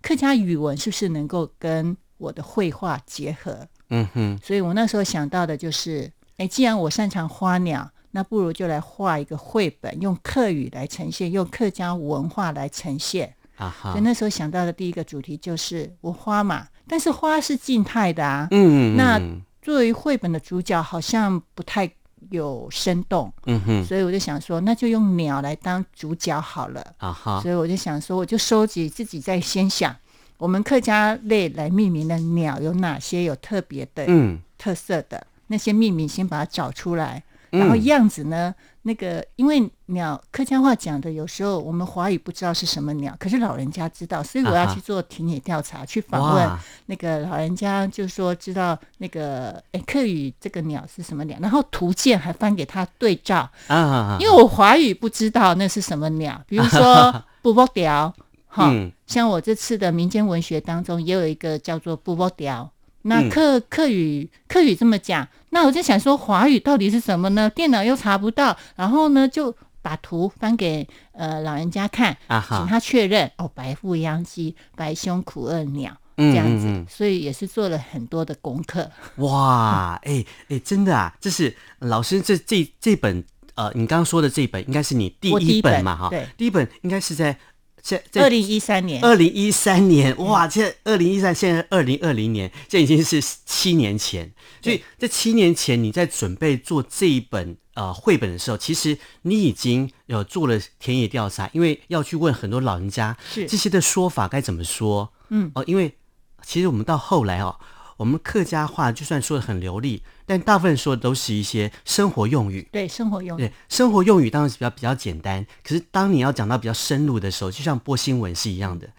[0.01, 3.67] 客家语文是不是能够跟我的绘画结合？
[3.89, 6.09] 嗯哼，所以我那时候想到的就是。
[6.37, 13.33] 哎，既然我擅长花鸟，那不如就来画一个绘本，用客语来呈现，用客家文化来呈现。
[13.57, 13.91] 啊哈！
[13.91, 18.49] 所以那时候想到的第一个主题就是我花嘛，但是花是静态的啊。
[18.51, 19.17] 嗯嗯，那
[19.61, 21.89] 作为绘本的主角，好像不太
[22.31, 23.31] 有生动。
[23.45, 23.85] 嗯哼。
[23.85, 26.85] 所以我就想说，那就用鸟来当主角好了。
[26.97, 27.39] 啊哈！
[27.41, 29.95] 所以我就想说，我就收集自己在先想，
[30.37, 35.25] 我们客家类来命名的鸟有哪些有特别的、嗯，特色的。
[35.47, 38.53] 那些命名先把它找出来，然后样子呢？
[38.57, 46.49] 嗯、那个因为鸟客家话讲的，有时候我们华语不知道是什么鸟，可是老人家知道，所以我要去做田野调查，啊、去访问
[46.87, 53.49] 那个老人家，就说知道那个哎客语这个鸟是什么鸟，然后图鉴还翻给他对照。
[53.67, 58.13] 啊，因为我华语不知道那是什么鸟，比如说 布波雕，
[58.47, 58.71] 哈，
[59.07, 62.69] 像我这次的民间文学当中也有一个叫做布波雕。
[63.07, 67.47] 那客客语客语这么讲，那我就想说华语到底是什么呢？
[67.49, 78.89] 电脑又查不到，然后呢就把图翻给呃老人家看，啊、请他确认哦，白腹秧鸡，白胸苦饿鸟这样子，嗯嗯嗯，所以也是做了很多的功课。
[79.17, 86.09] 哇，哎哎、真的啊，这是老师这这这本呃，你刚刚说的这本应该是你第一本嘛哈？
[86.09, 87.37] 对，第一本应该是在。
[87.85, 90.49] 在二零一三年，二零一三年，哇！
[90.49, 94.33] 现在二零一三，现在二零二零年，这已经是七年前。
[94.63, 105.13] 所以这七年前，你在准备做这一本呃绘本的时候，其实你已经有做了田野调查，因为要去问很多老人家，是这些的说法该怎么说？
[105.29, 105.95] 嗯，哦，因为
[106.43, 107.55] 其实我们到后来哦。
[107.97, 112.67] 我们客家话就算说的很流利，但大部分说的都是一些生活用语。
[112.71, 113.41] 对，生活用语。
[113.41, 115.45] 对，生活用语当然是比较比较简单。
[115.63, 118.89] 可是当你要讲到比较深入的时候，就像播新闻是一样的，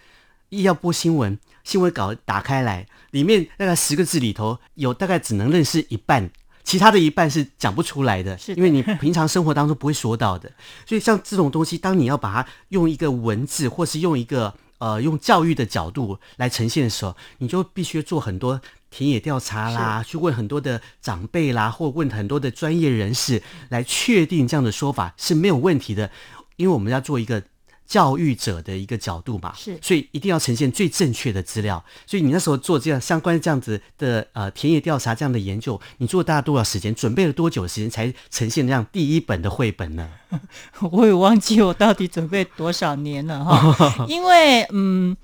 [0.49, 6.31] 一要播新闻，新闻稿打开来，里面大概十个字里头有大概只能认识一半，
[6.65, 10.51] 其他的一半是讲不出来的，是的，因为你平常生活当中不会说到的。
[10.87, 18.61] 所以像这种东西，当你要把它用一个文字，或是用一个呃用教育的角度来呈现的时候，你就必须做很多。
[18.97, 26.11] 田野调查啦，去问很多的长辈啦，或问很多的专业人士，来确定这样的说法是没有问题的。
[26.57, 27.43] 因为我们要做一个
[27.87, 31.85] 教育者的一个角度嘛，是，所以一定要呈现最正确的资料。
[32.07, 36.95] 所以你那时候做这样相关这样子的呃田野调查这样的研究，你做了大概多少时间？
[36.95, 40.09] 准备了多久的时间才呈现这样第一本的绘本呢？
[40.91, 45.15] 我也忘记我到底准备多少年了哈， 因为嗯。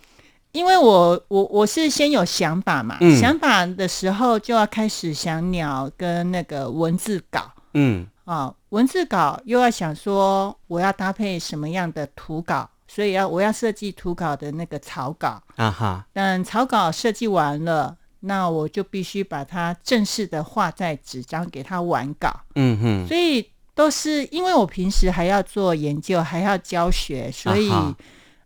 [0.52, 3.18] 因为我我我是先有想法嘛，嗯。
[3.18, 8.06] 想法的时候就要开始想鸟跟那个文字稿，嗯。
[8.24, 27.70] 啊，文字稿又要想说我要搭配什么样的图稿，所以要我要设计图稿的那个草稿，啊哈，等草稿设计完了，那我就必须把它正式的画在纸张，给它完稿，嗯哼，所以都是因为我平时还要做研究，还要教学，所以。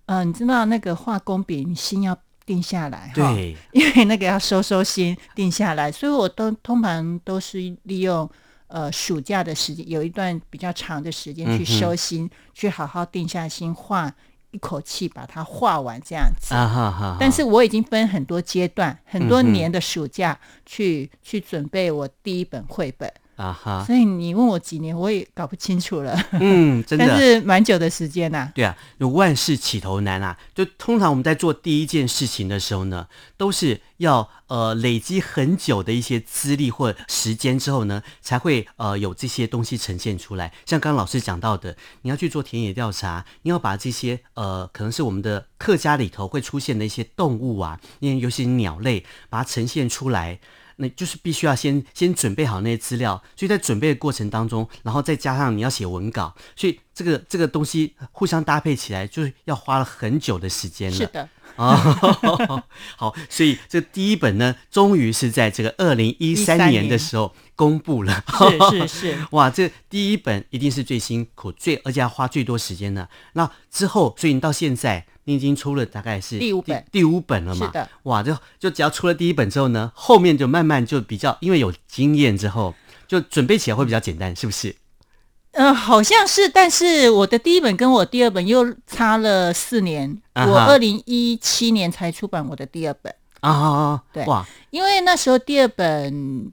[0.07, 8.31] 呃，你知道那个画工笔，你心要定下来哈，对，因为那个要收收心，定下来，所以我都通常都是利用
[8.69, 14.13] 呃暑假的时间，有一段比较长的时间去收心，嗯、去好好定下心，画
[14.53, 16.55] 一口气把它画完这样子。
[16.55, 17.17] 啊哈哈！
[17.19, 23.13] 但是我已经分很多阶段，很多年的暑假去、嗯、去准备我第一本绘本。
[23.37, 23.84] 啊哈！
[23.87, 26.18] 所以你问我几年，我也搞不清楚了。
[26.32, 28.53] 嗯，真的， 但是蛮久的时间呐、啊。
[28.55, 30.39] 对啊，有万事起头难啊！
[30.55, 33.07] 就通常我们在做第一件事情的时候呢，
[33.37, 40.55] 都是要呃累积很久的一些资历或时间之后呢，才会呃有这些东西呈现出来。
[40.64, 50.41] 像刚刚老师讲到的，你要去做田野调查，你要把这些呃可能是我们的客家里头会出现的一些动物啊，因为尤其是鸟类，把它呈现出来。
[50.77, 60.97] 那就是必须要先先准备好那些资料，所以在准备的过程当中，然后再加上你要写文稿，所以这个这个东西互相搭配起来，就是要花了很久的时间了。
[60.97, 62.62] 是的，哦，
[62.97, 68.24] 好，所以这第一本呢，终于是在这个二零一三年的时候公布了。
[68.70, 73.09] 是是 是，哇，这第一本一定是最辛苦、最而且要花最多时间的。
[73.33, 75.07] 那之后，所以你到现在。
[75.27, 77.66] 你已经出了大概是第五本，第五本了嘛？
[77.66, 82.74] 是的，哇，就就只要出了第一本之后呢，后面就慢慢就比较，因为有经验之后，
[83.09, 84.74] 就准备起来会比较简单，是不是？
[85.51, 96.53] 呃，好像是，但是我的第一本跟我第二本又差了四年，啊、我二零一七年才出版我的第二本啊，对，哇，因为那时候第二本。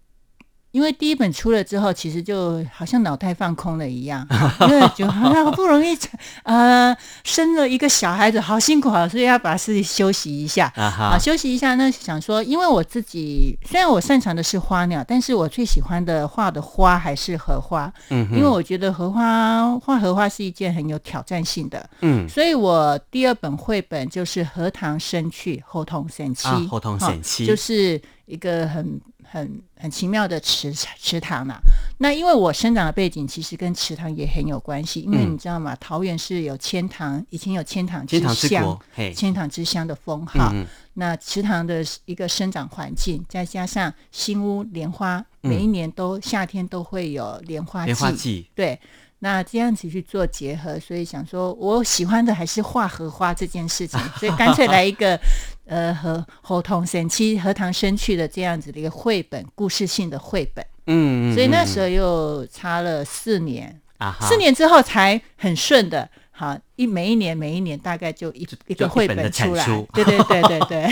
[0.74, 4.28] 因为第一本出了之后，其实就好像脑袋放空了一样，
[4.67, 5.95] 因为就好不容易
[6.41, 10.74] 呃生了一个小孩子，好辛苦啊，所以要把自己休息一下。
[10.76, 28.99] 啊休息一下那，想说，因为我自己虽然我擅长的是花鸟，但是我最喜欢的画的花还是荷花，嗯，因为我觉得荷花画荷花是一件很有挑战性的，嗯，所以我第二本绘本就是《荷塘生趣》，荷塘神七，啊，荷塘神七，就是一个很。
[29.34, 31.59] 很很奇妙的池池塘呐、啊，
[31.97, 35.75] 那因为我生长的背景其实跟池塘也很有关系，因为你知道吗？
[35.77, 38.79] 桃园是有千塘，以前有千塘之乡，
[39.15, 40.51] 千塘之乡的封号。
[40.53, 48.79] 嗯、那池塘的一个生长环境，再加上新屋莲花，每一年都、嗯、夏天都会有莲花季，莲花季对。
[49.24, 55.17] 那这样子去做结合，所以想说，我喜欢的还是画荷花这件事情，所以干脆来一个，
[55.65, 60.61] 呃，和荷塘神七、荷塘生趣的这样子的一个绘本，故事性的绘本。
[60.88, 66.09] 嗯，嗯，嗯，所以那时候又差了四年，啊，四年之后才很顺的。
[66.36, 69.63] 好，一每一年每一年大概就一就一个绘本出来，
[69.93, 70.86] 对对对对对。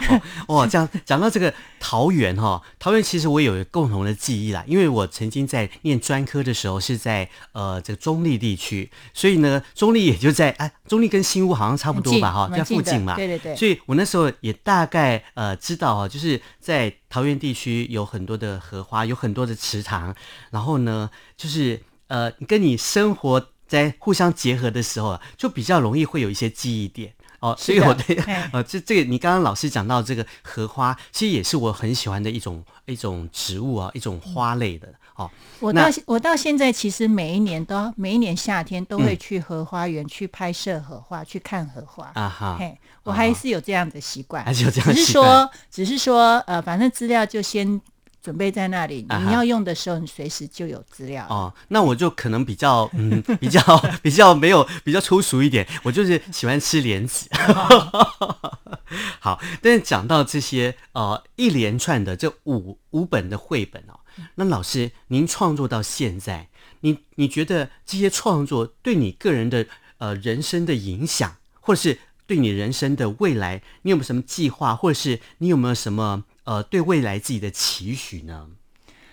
[0.48, 13.54] 哦，哇，这样讲到这个桃园哈、哦，桃园其实我有一个共同的记忆啦，因为我曾经在念专科的时候是在呃这个中立地区，所以呢中立也就在哎中立跟新屋好像差不多吧哈，在附近嘛，对对对。
[13.54, 20.14] 所以我那时候也大概呃知道啊，就是在桃园地区有很多的荷花，有很多的池塘，
[20.50, 23.48] 然后呢就是呃跟你生活。
[23.68, 27.54] 在互相结合的时候啊，就比较容易会有一些记忆点哦。
[27.58, 28.16] 所以我对
[28.52, 35.30] 呃， 这这个你刚刚老师讲到这个荷花，其实也是我很喜欢的一种一种植物啊，一种花类的哦。
[35.60, 42.56] 我到我到现在其实每一年都每一年夏天都会去荷花园去拍摄荷花，嗯、去看荷花啊哈。
[42.58, 45.04] 嘿，我还是有这样的习惯，还是有这样的习惯。
[45.04, 47.80] 只是说，只是说，呃，反正资料就先。
[48.28, 51.26] 准备在那里，你要用的时候，你随时就有资料。
[51.30, 53.62] 哦，那我就可能比较嗯， 比较
[54.04, 57.26] 比较没有比较粗俗一点，我就是喜欢吃莲子。
[59.18, 63.98] 好，但是讲到这些呃一连串的这五五本的绘本哦，
[64.34, 66.48] 那老师您创作到现在，
[66.80, 69.64] 你你觉得这些创作对你个人的
[69.96, 76.24] 呃人生的影响，或者是对你人生的未来，你有没有什么计划，或者是你有没有什么？
[76.48, 78.46] 呃，对未来自己的期许呢？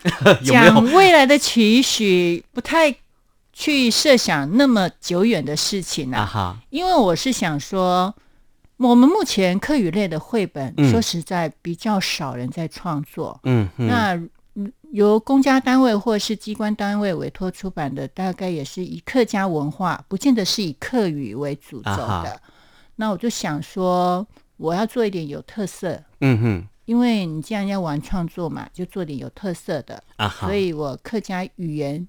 [0.44, 0.72] 有没有？
[0.72, 2.96] 讲未来的期许，不太
[3.52, 6.26] 去设想那么久远的事情啊。
[6.26, 8.16] 哈，因为我是想说，
[8.78, 13.38] 我们目前课语类的绘本，嗯、说实在比较少人在创作。
[13.44, 14.64] 嗯，嗯那
[14.94, 22.06] 由公家单位或是机关单位委托出版的，大概也是以客家文化，不见得是以课语为主轴的。
[22.06, 22.42] 啊、
[22.96, 24.26] 那我就想说。
[24.58, 26.02] 我要做一点有特色。
[26.22, 30.30] 嗯哼，因为你既然要玩创作嘛，就做点有特色的啊。
[30.30, 32.08] 所以我客家语言，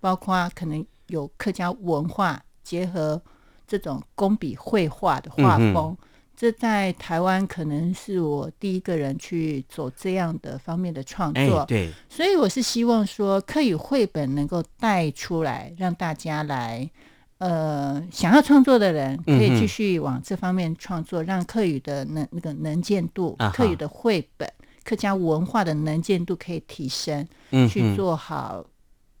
[0.00, 3.22] 包括可能有客家文化结合
[3.66, 5.74] 这种工笔绘画的画风。
[5.74, 5.96] 嗯
[6.38, 11.66] 这在台湾可能是我第一个人去走这样的方面的创作，
[12.10, 16.90] 所以我是希望说客语绘本能够带出来，让大家来，
[17.38, 24.50] 呃，想要创作的人可以继续往这方面创作，嗯、让客语的能那个能见度，啊、客语的绘本，
[24.84, 28.64] 客家文化的能见度可以提升，嗯、去做好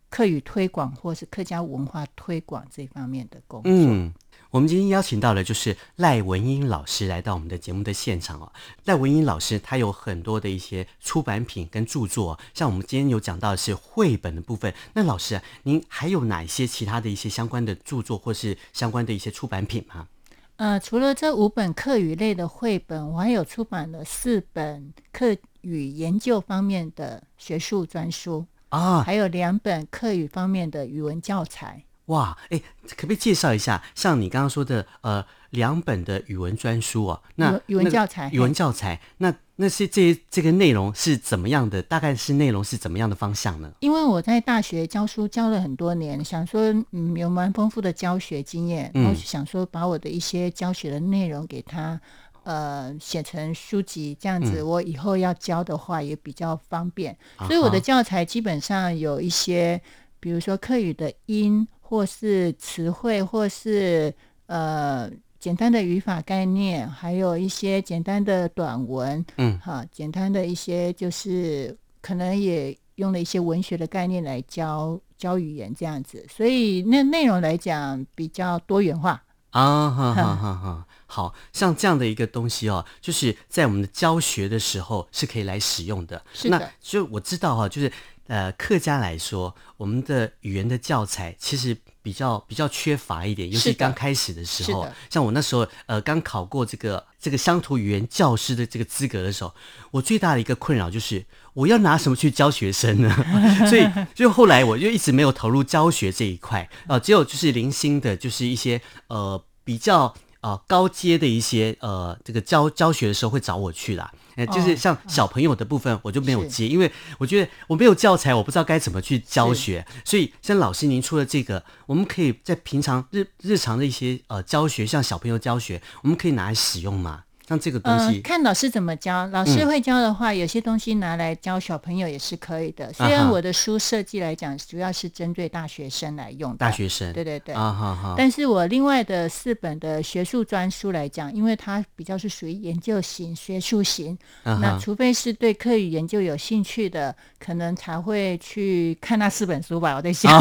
[0.08, 3.70] 客语推广或是客家文化推广这方面的工作。
[3.72, 4.12] 嗯
[4.50, 8.52] 我们今天邀请到的就是赖文英老师来到我们的节目的现场哦。
[8.84, 14.72] 赖文英老师他有很多的一些出版品跟著作，像我们今天有讲到的是绘本的部分。
[14.94, 20.08] 那老师啊，您还有哪一些其他的一些相关的著作，或是相关的一些出版品吗？
[20.56, 31.84] 呃，除了这五本课语类的绘本，我还有出版了四本课语研究方面的学术专书啊，还有两本课语方面的语文教材。
[32.06, 33.82] 哇，哎，可不可以介绍一下？
[33.94, 41.82] 像你刚刚说的，呃，两本的语文专书哦，那语文教材，语文教材，那那些这些这个内容是怎么样的？
[41.82, 43.72] 大概是内容是怎么样的方向呢？
[43.80, 52.00] 因为我在大学教书教了很多年，想说嗯，有蛮丰富的教学经验，然后想说把我的一些教学的内容给他
[52.44, 57.16] 呃写成书籍，这样子我以后要教的话也比较方便。
[57.40, 59.80] 嗯、所以我的教材基本上有一些，
[60.20, 61.66] 比如说课语的音。
[61.88, 64.12] 或是词汇，或是
[64.46, 65.08] 呃
[65.38, 79.22] 简单的语法概念，还有一些简单的短文，嗯，哈，简单的一些就是可能也用了一些文学的概念来教教语言这样子，所以那内容来讲比较多元化。
[79.50, 80.54] 啊，哈哈哈。
[80.54, 86.22] 哈，好像这样的一个东西哦，就是在我们的教学的时候是可以来使用的。
[86.34, 87.90] 是的，那就我知道哈，就是。
[88.28, 94.84] 呃，客家来说，我们的语言的教材其实比较比较缺乏一点，尤其刚开始的时候。
[95.08, 99.54] 像我那时候，呃，刚考过这个这个乡土语言教师的这个资格的时候，
[99.92, 103.14] 我最大的一个困扰就是我要拿什么去教学生呢？
[103.70, 106.68] 所以，就后来我就一直没有投入教学这一块。
[106.88, 110.12] 呃，只有就是零星的，就是一些呃比较
[110.46, 114.12] 呃高阶的一些呃这个教教学的时候会找我去啦。
[114.52, 119.84] 就是像小朋友的部分，我就没有接，因为我觉得我没有教材，我不知道该怎么去教学。
[120.04, 127.24] 所以，像老师您出的这个，我们可以在平常日日常的一些呃教学，像小朋友教学，我们可以拿来使用吗？
[127.48, 129.26] 像这个东西，呃，看老师怎么教。
[129.28, 132.92] 老师会教的话，嗯、有些东西拿来教小朋友也是可以的。
[132.92, 136.58] 虽然我的书设计来讲，主要是针对大学生来用的。
[136.58, 137.54] 大学生，对对对。
[137.54, 138.14] 啊哈哈。
[138.18, 149.94] 但是我另外的四本的学术专书来讲，因为它比较是属于研究型、学术型，啊、那除非是对课语研究有兴趣的，可能才会去看那四本书吧。
[149.94, 150.36] 我在想。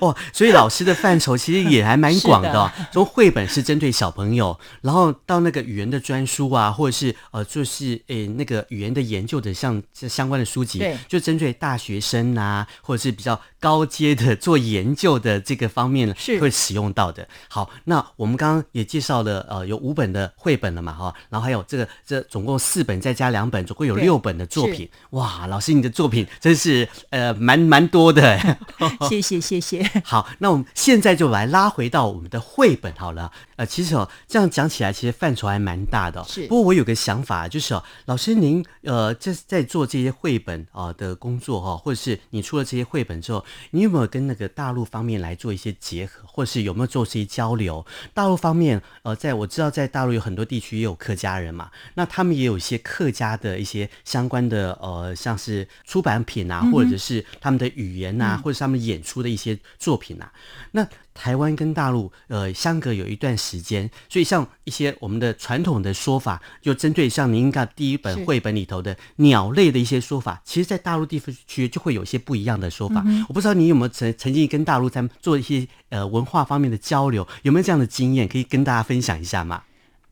[0.00, 2.72] 哦， 所以老师的范畴其实也还蛮广的，哦。
[2.90, 5.74] 从绘本是针对小朋友，然后到那个语。
[5.74, 17.26] 言的专书啊，或者是呃，就是诶那个语言的研究的像这相关的书籍，就针对大学生啊，或者是比较高阶的做研究的这个方面是会使用到的。
[17.48, 24.86] 好，那我们刚刚也介绍了呃有五本的绘本了嘛哈，然后还有这个这总共四本再加两本，总共有六本的作品。
[25.12, 28.38] 哇，老师你的作品真是呃蛮蛮多的。
[29.08, 29.82] 谢 谢谢谢。
[30.04, 33.32] 好，那我们现在就来拉回到我们的绘本好了。
[33.56, 35.84] 呃，其实哦这样讲起来，其实范畴还蛮。
[35.86, 36.46] 大的、哦，是。
[36.46, 47.84] 不过我有个想法，就是哦，老师您呃，在在做这些绘本啊、呃、的工作哈、哦，或者是你出了这些绘本之后，你有没有跟那个大陆方面来做一些结合，或者是有没有做这些交流？
[48.12, 60.32] 大陆方面呃，在我知道在大陆有很多地区也有客家人嘛，那他们也有一些客家的一些相关的呃，像是出版品啊，或者是他们的语言啊，嗯、或者是他们演出的一些作品啊，
[60.72, 60.86] 那。
[61.16, 73.02] 台湾跟大陆呃相隔有一段时间，所以像一些我们的传统的说法，就针对像您看第一本绘本里头的鸟类的一些说法，其实，在大陆地区就会有一些不一样的说法。
[73.04, 79.62] 嗯、我不知道你有没有曾曾经跟大陆在做一些呃文化方面的交流，有没有这样的经验可以跟大家分享一下吗？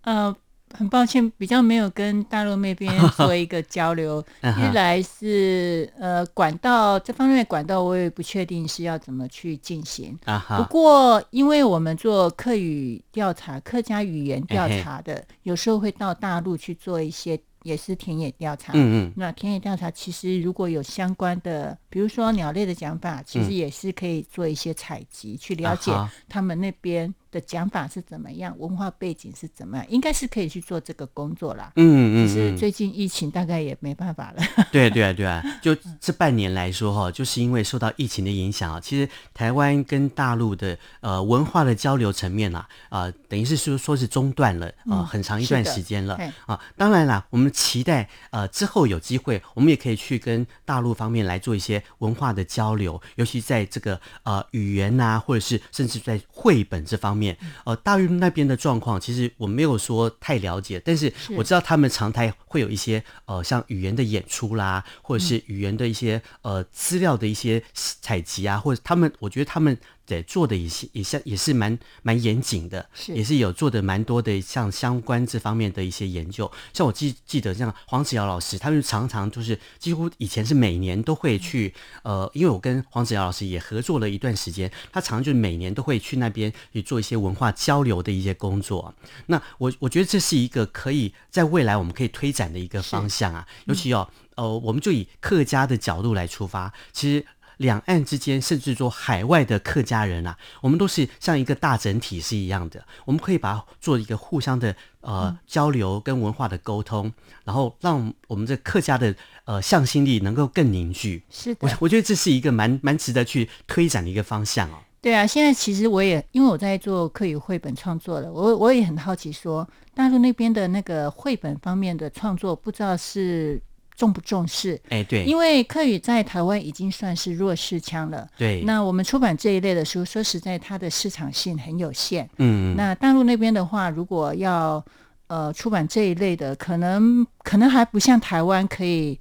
[0.02, 0.36] 呃。
[0.76, 4.24] 很抱歉，比较没有跟大陆那边 做一个交流。
[4.42, 10.18] 一来是呃管道这方面的管道，我也不确定是要怎么去进行。
[10.56, 17.38] 不过，因为我们做客语调查、客家语言调查的，有时候会到大陆去做一些。
[17.64, 25.92] 也是田野调查，嗯嗯，那田野调查其实如果有相关的，比如说鸟类的讲法，其实也是可以做一些采集，嗯、去了解
[26.28, 31.72] 他们那边的讲法是怎么样，文化背景是怎么样，应该是可以去做这个工作啦。
[31.76, 34.42] 嗯嗯，只是最近疫情大概也没办法了。
[34.70, 46.60] 对 对啊对啊，就这半年来说哈，就是因为受到疫情的影响啊，其实台湾跟大陆的呃文化的交流层面啊，啊、呃，等于是说说是中断了啊、呃，很长一段时间了、嗯、啊。
[46.76, 57.21] 当然啦，我们期待呃之后有机会，我们也可以去跟大陆方面来做一些文化的交流，尤其在这个呃语言呐、啊，或者是甚至在绘本这方面。
[57.64, 69.76] 呃，大陆那边的状况，其实我没有说太了解，但是我知道他们常态会有一些呃，像语言的演出啦，或者是语言的一些呃资料的一些采集啊，或者他们，我觉得他们。
[70.12, 76.52] 对，做的也是也像也是蛮蛮严谨的，是也是有做的蛮多的像相关这方面的一些研究。
[76.74, 88.94] 像我记记得像黄子瑶老师，他们常常就是几乎以前是每年都会去，呃，因为我跟黄子瑶老师也合作了一段时间，他常常就是每年都会去那边去做一些文化交流的一些工作。
[89.28, 97.24] 那我我觉得这是一个可以在未来我们可以推展的一个方向啊，尤其哦，呃，我们就以客家的角度来出发，其实。
[97.62, 102.84] 两岸之间，甚至说海外的客家人啊，我们都是像一个大整体是一样的。
[103.06, 107.10] 我们可以把它做一个互相的呃、嗯、交流跟文化的沟通，
[107.44, 109.14] 然后让我们这客家的
[109.46, 111.22] 呃向心力能够更凝聚。
[111.30, 114.74] 是的，我我觉得这是一个蛮蛮值得去推展的一个方向哦。
[115.00, 123.62] 对啊，现在其实我也因为我在做客语绘本创作了，我我也很好奇说，大陆那边的那个绘本方面的创作，不知道是。
[123.96, 124.80] 重不重视？
[124.88, 128.26] 哎，对，因为客语在台湾已经算是弱势腔了。
[128.36, 132.28] 对，那我们出版这一类的书，说实在，它的市场性很有限。
[132.38, 134.84] 嗯，那大陆那边的话，如果要
[135.26, 139.18] 呃出版这一类的，可能可能还不像台湾可以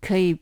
[0.00, 0.36] 可以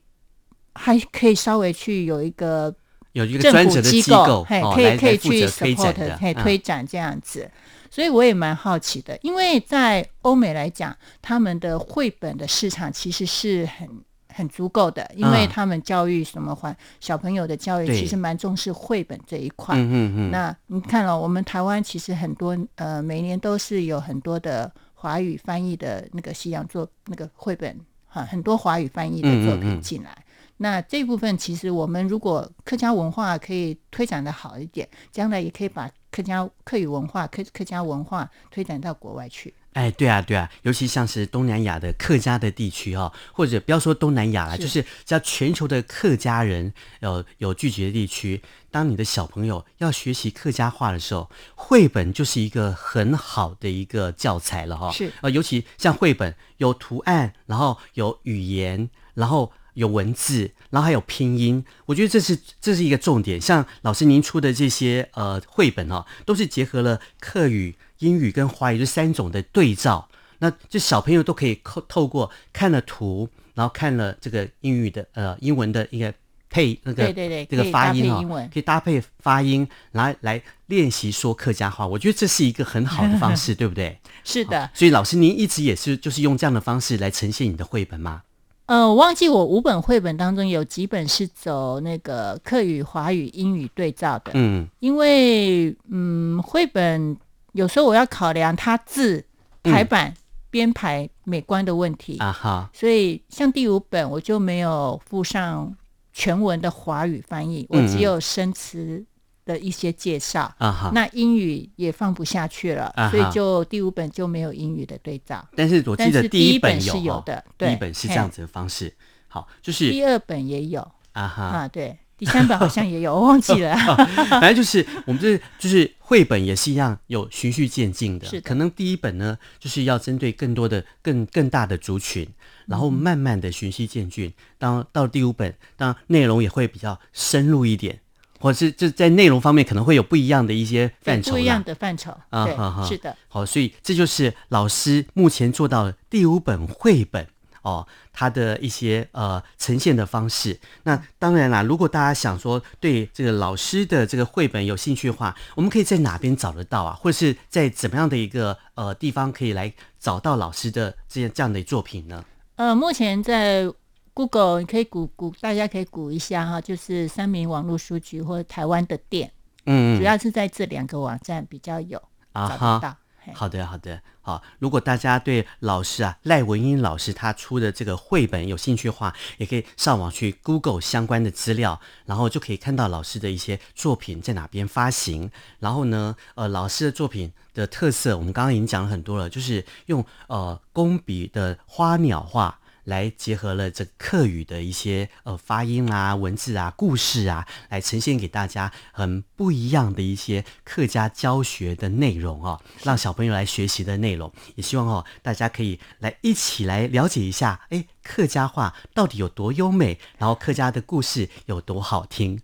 [0.74, 2.74] 还可以稍微去有一个
[3.12, 7.42] 有一个专职的机构，嘿，哦、可以可以去 support，可以推展这样子。
[7.42, 7.50] 嗯
[7.96, 13.88] 所以我也蛮好奇的，因为在欧美来讲，他们的绘本的市场其实是很
[14.28, 19.74] 很足够的，因为他们教育什么环小朋友的教育其实蛮重视绘本这一块。
[19.78, 20.30] 嗯嗯嗯。
[20.30, 30.10] 那你看了，我们台湾其实很多呃，每年都是有很多的华语翻译的那个西洋作那个绘本哈，很多华语翻译的作品进来。
[30.10, 30.22] 嗯嗯嗯
[30.58, 39.52] 那这部分其实我们如果客家文化可以推展的好一点，将来也可以把客家客语文化、客客家文化推展到国外去。
[39.74, 48.40] 哎，对啊，对啊，尤其像是东南亚的客家的地区哈、哦，或者不要说东南亚啦，是就是在全球的客家人有有聚集的地区，
[48.70, 54.92] 当你的小朋友要学习客家话的时候，绘本就是一个很好的一个教材了哈、哦。
[54.92, 59.52] 是，呃，尤其像绘本有图案，然后有语言，然后。
[59.76, 63.38] 有文字，然后还有拼音，我觉得这是这是一个重点。
[63.38, 70.08] 像老师您出的这些呃绘本哦，都是结合了客语、英语跟华语这三种的对照，
[70.38, 76.12] 那这小朋友都可以透透过看了图，然后看了这个英语的呃英文的一个
[76.48, 81.86] 配那个对对对这个发音哦，可以搭配发音来来练习说客家话。
[81.86, 84.00] 我觉得这是一个很好的方式，对不对？
[84.24, 84.70] 是的。
[84.72, 88.22] 所以老师您一直也是就是用这样的方式来呈现你的绘本吗？
[88.66, 94.32] 呃，我忘记我五本绘本当中有几本是走那个客语、华语、英语对照的。
[94.34, 97.16] 嗯，因为嗯，绘本
[97.52, 99.24] 有时候我要考量它字
[99.62, 100.12] 排版、
[100.50, 105.72] 编、嗯、排美观的问题啊哈，所以像第五本我就没有附上
[106.12, 109.04] 全文的华语翻译，我只有生词。
[109.46, 115.42] 的一些介绍啊，那英语也放不下去了，啊、所以就第五本就没有英语的对照。
[115.56, 118.92] 但是我记得第一本是有的，第一本是这样子的方式。
[119.28, 120.80] 好，就是第二本也有
[121.12, 123.76] 啊哈啊，对，第三本好像也有，我忘记了。
[124.28, 128.26] 反正就是我们这就是绘本也是一样，有循序渐进的。
[128.26, 132.26] 是的，可能第一本呢，就是要针对更多的、更更大的族群，
[132.66, 134.32] 然后慢慢的循序渐进。
[134.58, 138.00] 当到第五本，当然内容也会比较深入一点。
[138.46, 147.26] 或是就在内容方面可能会有不一样的一些范畴，不一样的范畴啊，是的，好，所以这就是老师目前做到的第五本绘本
[147.62, 150.60] 哦，它的一些呃呈现的方式。
[150.84, 156.96] 那当然啦，如果大家想说对这个老师的这个绘本有兴趣的话，我们可以在哪边找得到啊？
[157.00, 162.24] 或者是在怎么样的一个呃地方可以来找到老师的这样这样的作品呢？
[162.54, 163.68] 呃，目前在。
[164.16, 169.30] Google，你可以估估，大家可以估一下哈，就是三明网络书局或者台湾的店，
[169.66, 172.02] 嗯，主要是在这两个网站比较有
[172.32, 172.96] 啊找得到。
[173.34, 174.42] 好的，好的，好。
[174.58, 185.30] 如果大家对老师啊赖文英老师他出的这个绘本有兴趣的话，也可以上网去 Google 相关的资料，然后就可以看到老师的一些作品在哪边发行。
[185.58, 192.58] 然后呢，呃，老师的作品的特色，我们刚刚已经讲了很多了，就是用呃工笔的花鸟画。
[192.86, 204.32] 来结合了这客语的一些呃发音啊、文字啊、故事啊，来呈现给大家很不一样的一些客家教学的内容哦，让小朋友来学习的内容。
[204.54, 212.40] 也希望哦，大家可以来一起来了解一下，哎，客家话到底有多优美，然后客家的故事有多好听。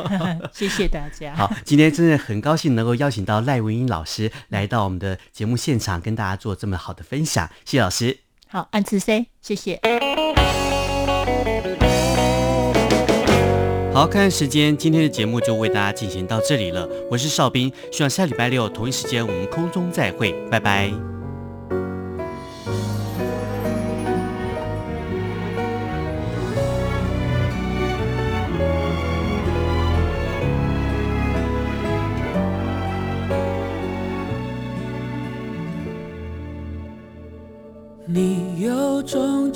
[0.52, 1.34] 谢谢大家。
[1.34, 7.48] 好，今天真的很高兴能够邀请到赖文英老师来到我们的节目现场，跟大家做这么好的分享。
[7.64, 8.29] 谢谢老师。
[8.52, 9.80] 好，按次 C，谢谢。
[13.94, 16.88] 好，看时间，今天的节目就为大家进行到这里了。
[17.08, 20.90] 我是邵兵，希望下礼拜六同一时间我们空中再会，拜拜。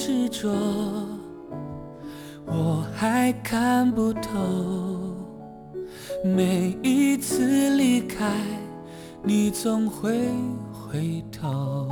[0.06, 0.50] 执着，
[2.44, 4.28] 我还看不透。
[6.22, 8.30] 每一次离开，
[9.22, 10.28] 你总会
[10.70, 11.88] 回头。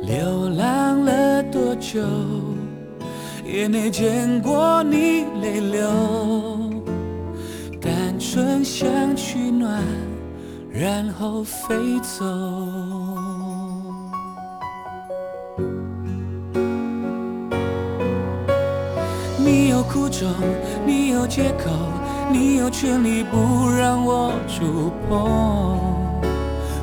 [0.00, 2.00] 流浪了多久，
[3.44, 5.90] 也没见过你泪流。
[7.80, 8.86] 单纯想
[9.16, 9.82] 取暖，
[10.70, 12.24] 然后飞走。
[19.90, 20.28] 苦衷，
[20.84, 21.70] 你有借口，
[22.30, 25.78] 你有权利不让我触碰。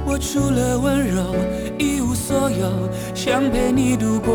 [0.06, 1.24] 我除了温柔
[1.78, 2.68] 一无所有，
[3.14, 4.32] 想陪你度过，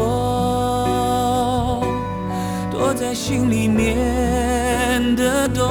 [2.71, 5.65] 躲在心里面的洞。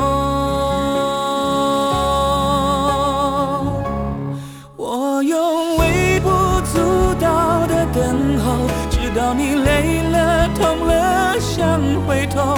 [4.76, 6.30] 我用微不
[6.62, 10.96] 足道的等候，直到你累了痛了。
[11.40, 12.58] 想回头，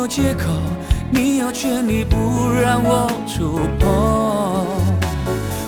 [0.00, 0.44] 有借口，
[1.10, 2.16] 你要权利不
[2.50, 3.86] 让我触碰。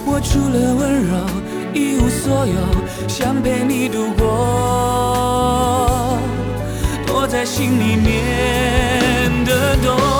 [0.07, 1.12] 我除了温柔
[1.74, 2.55] 一无所有，
[3.07, 4.24] 想陪你度过，
[7.07, 10.11] 躲在心里面的洞。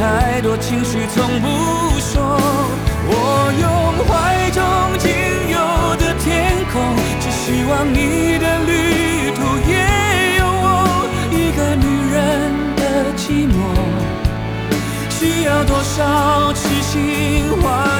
[0.00, 1.46] 太多情绪，从不
[2.00, 2.40] 说。
[3.04, 3.68] 我用
[4.08, 4.58] 怀中
[4.98, 5.12] 仅
[5.52, 5.58] 有
[5.96, 9.38] 的天空，只希望你的旅途
[9.68, 9.76] 也
[10.38, 11.04] 有我。
[11.30, 11.84] 一个女
[12.14, 12.16] 人
[12.76, 13.60] 的寂寞，
[15.10, 17.99] 需要多少痴心换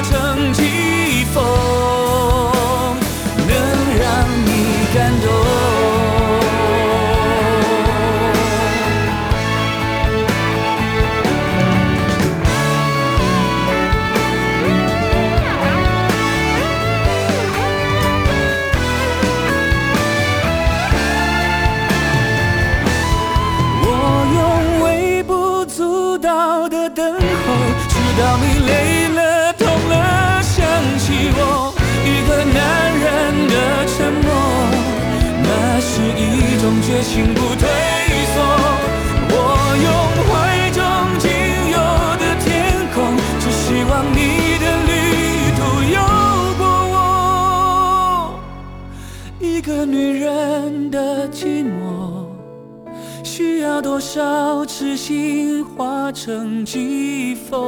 [54.13, 57.59] 少痴心化成疾风，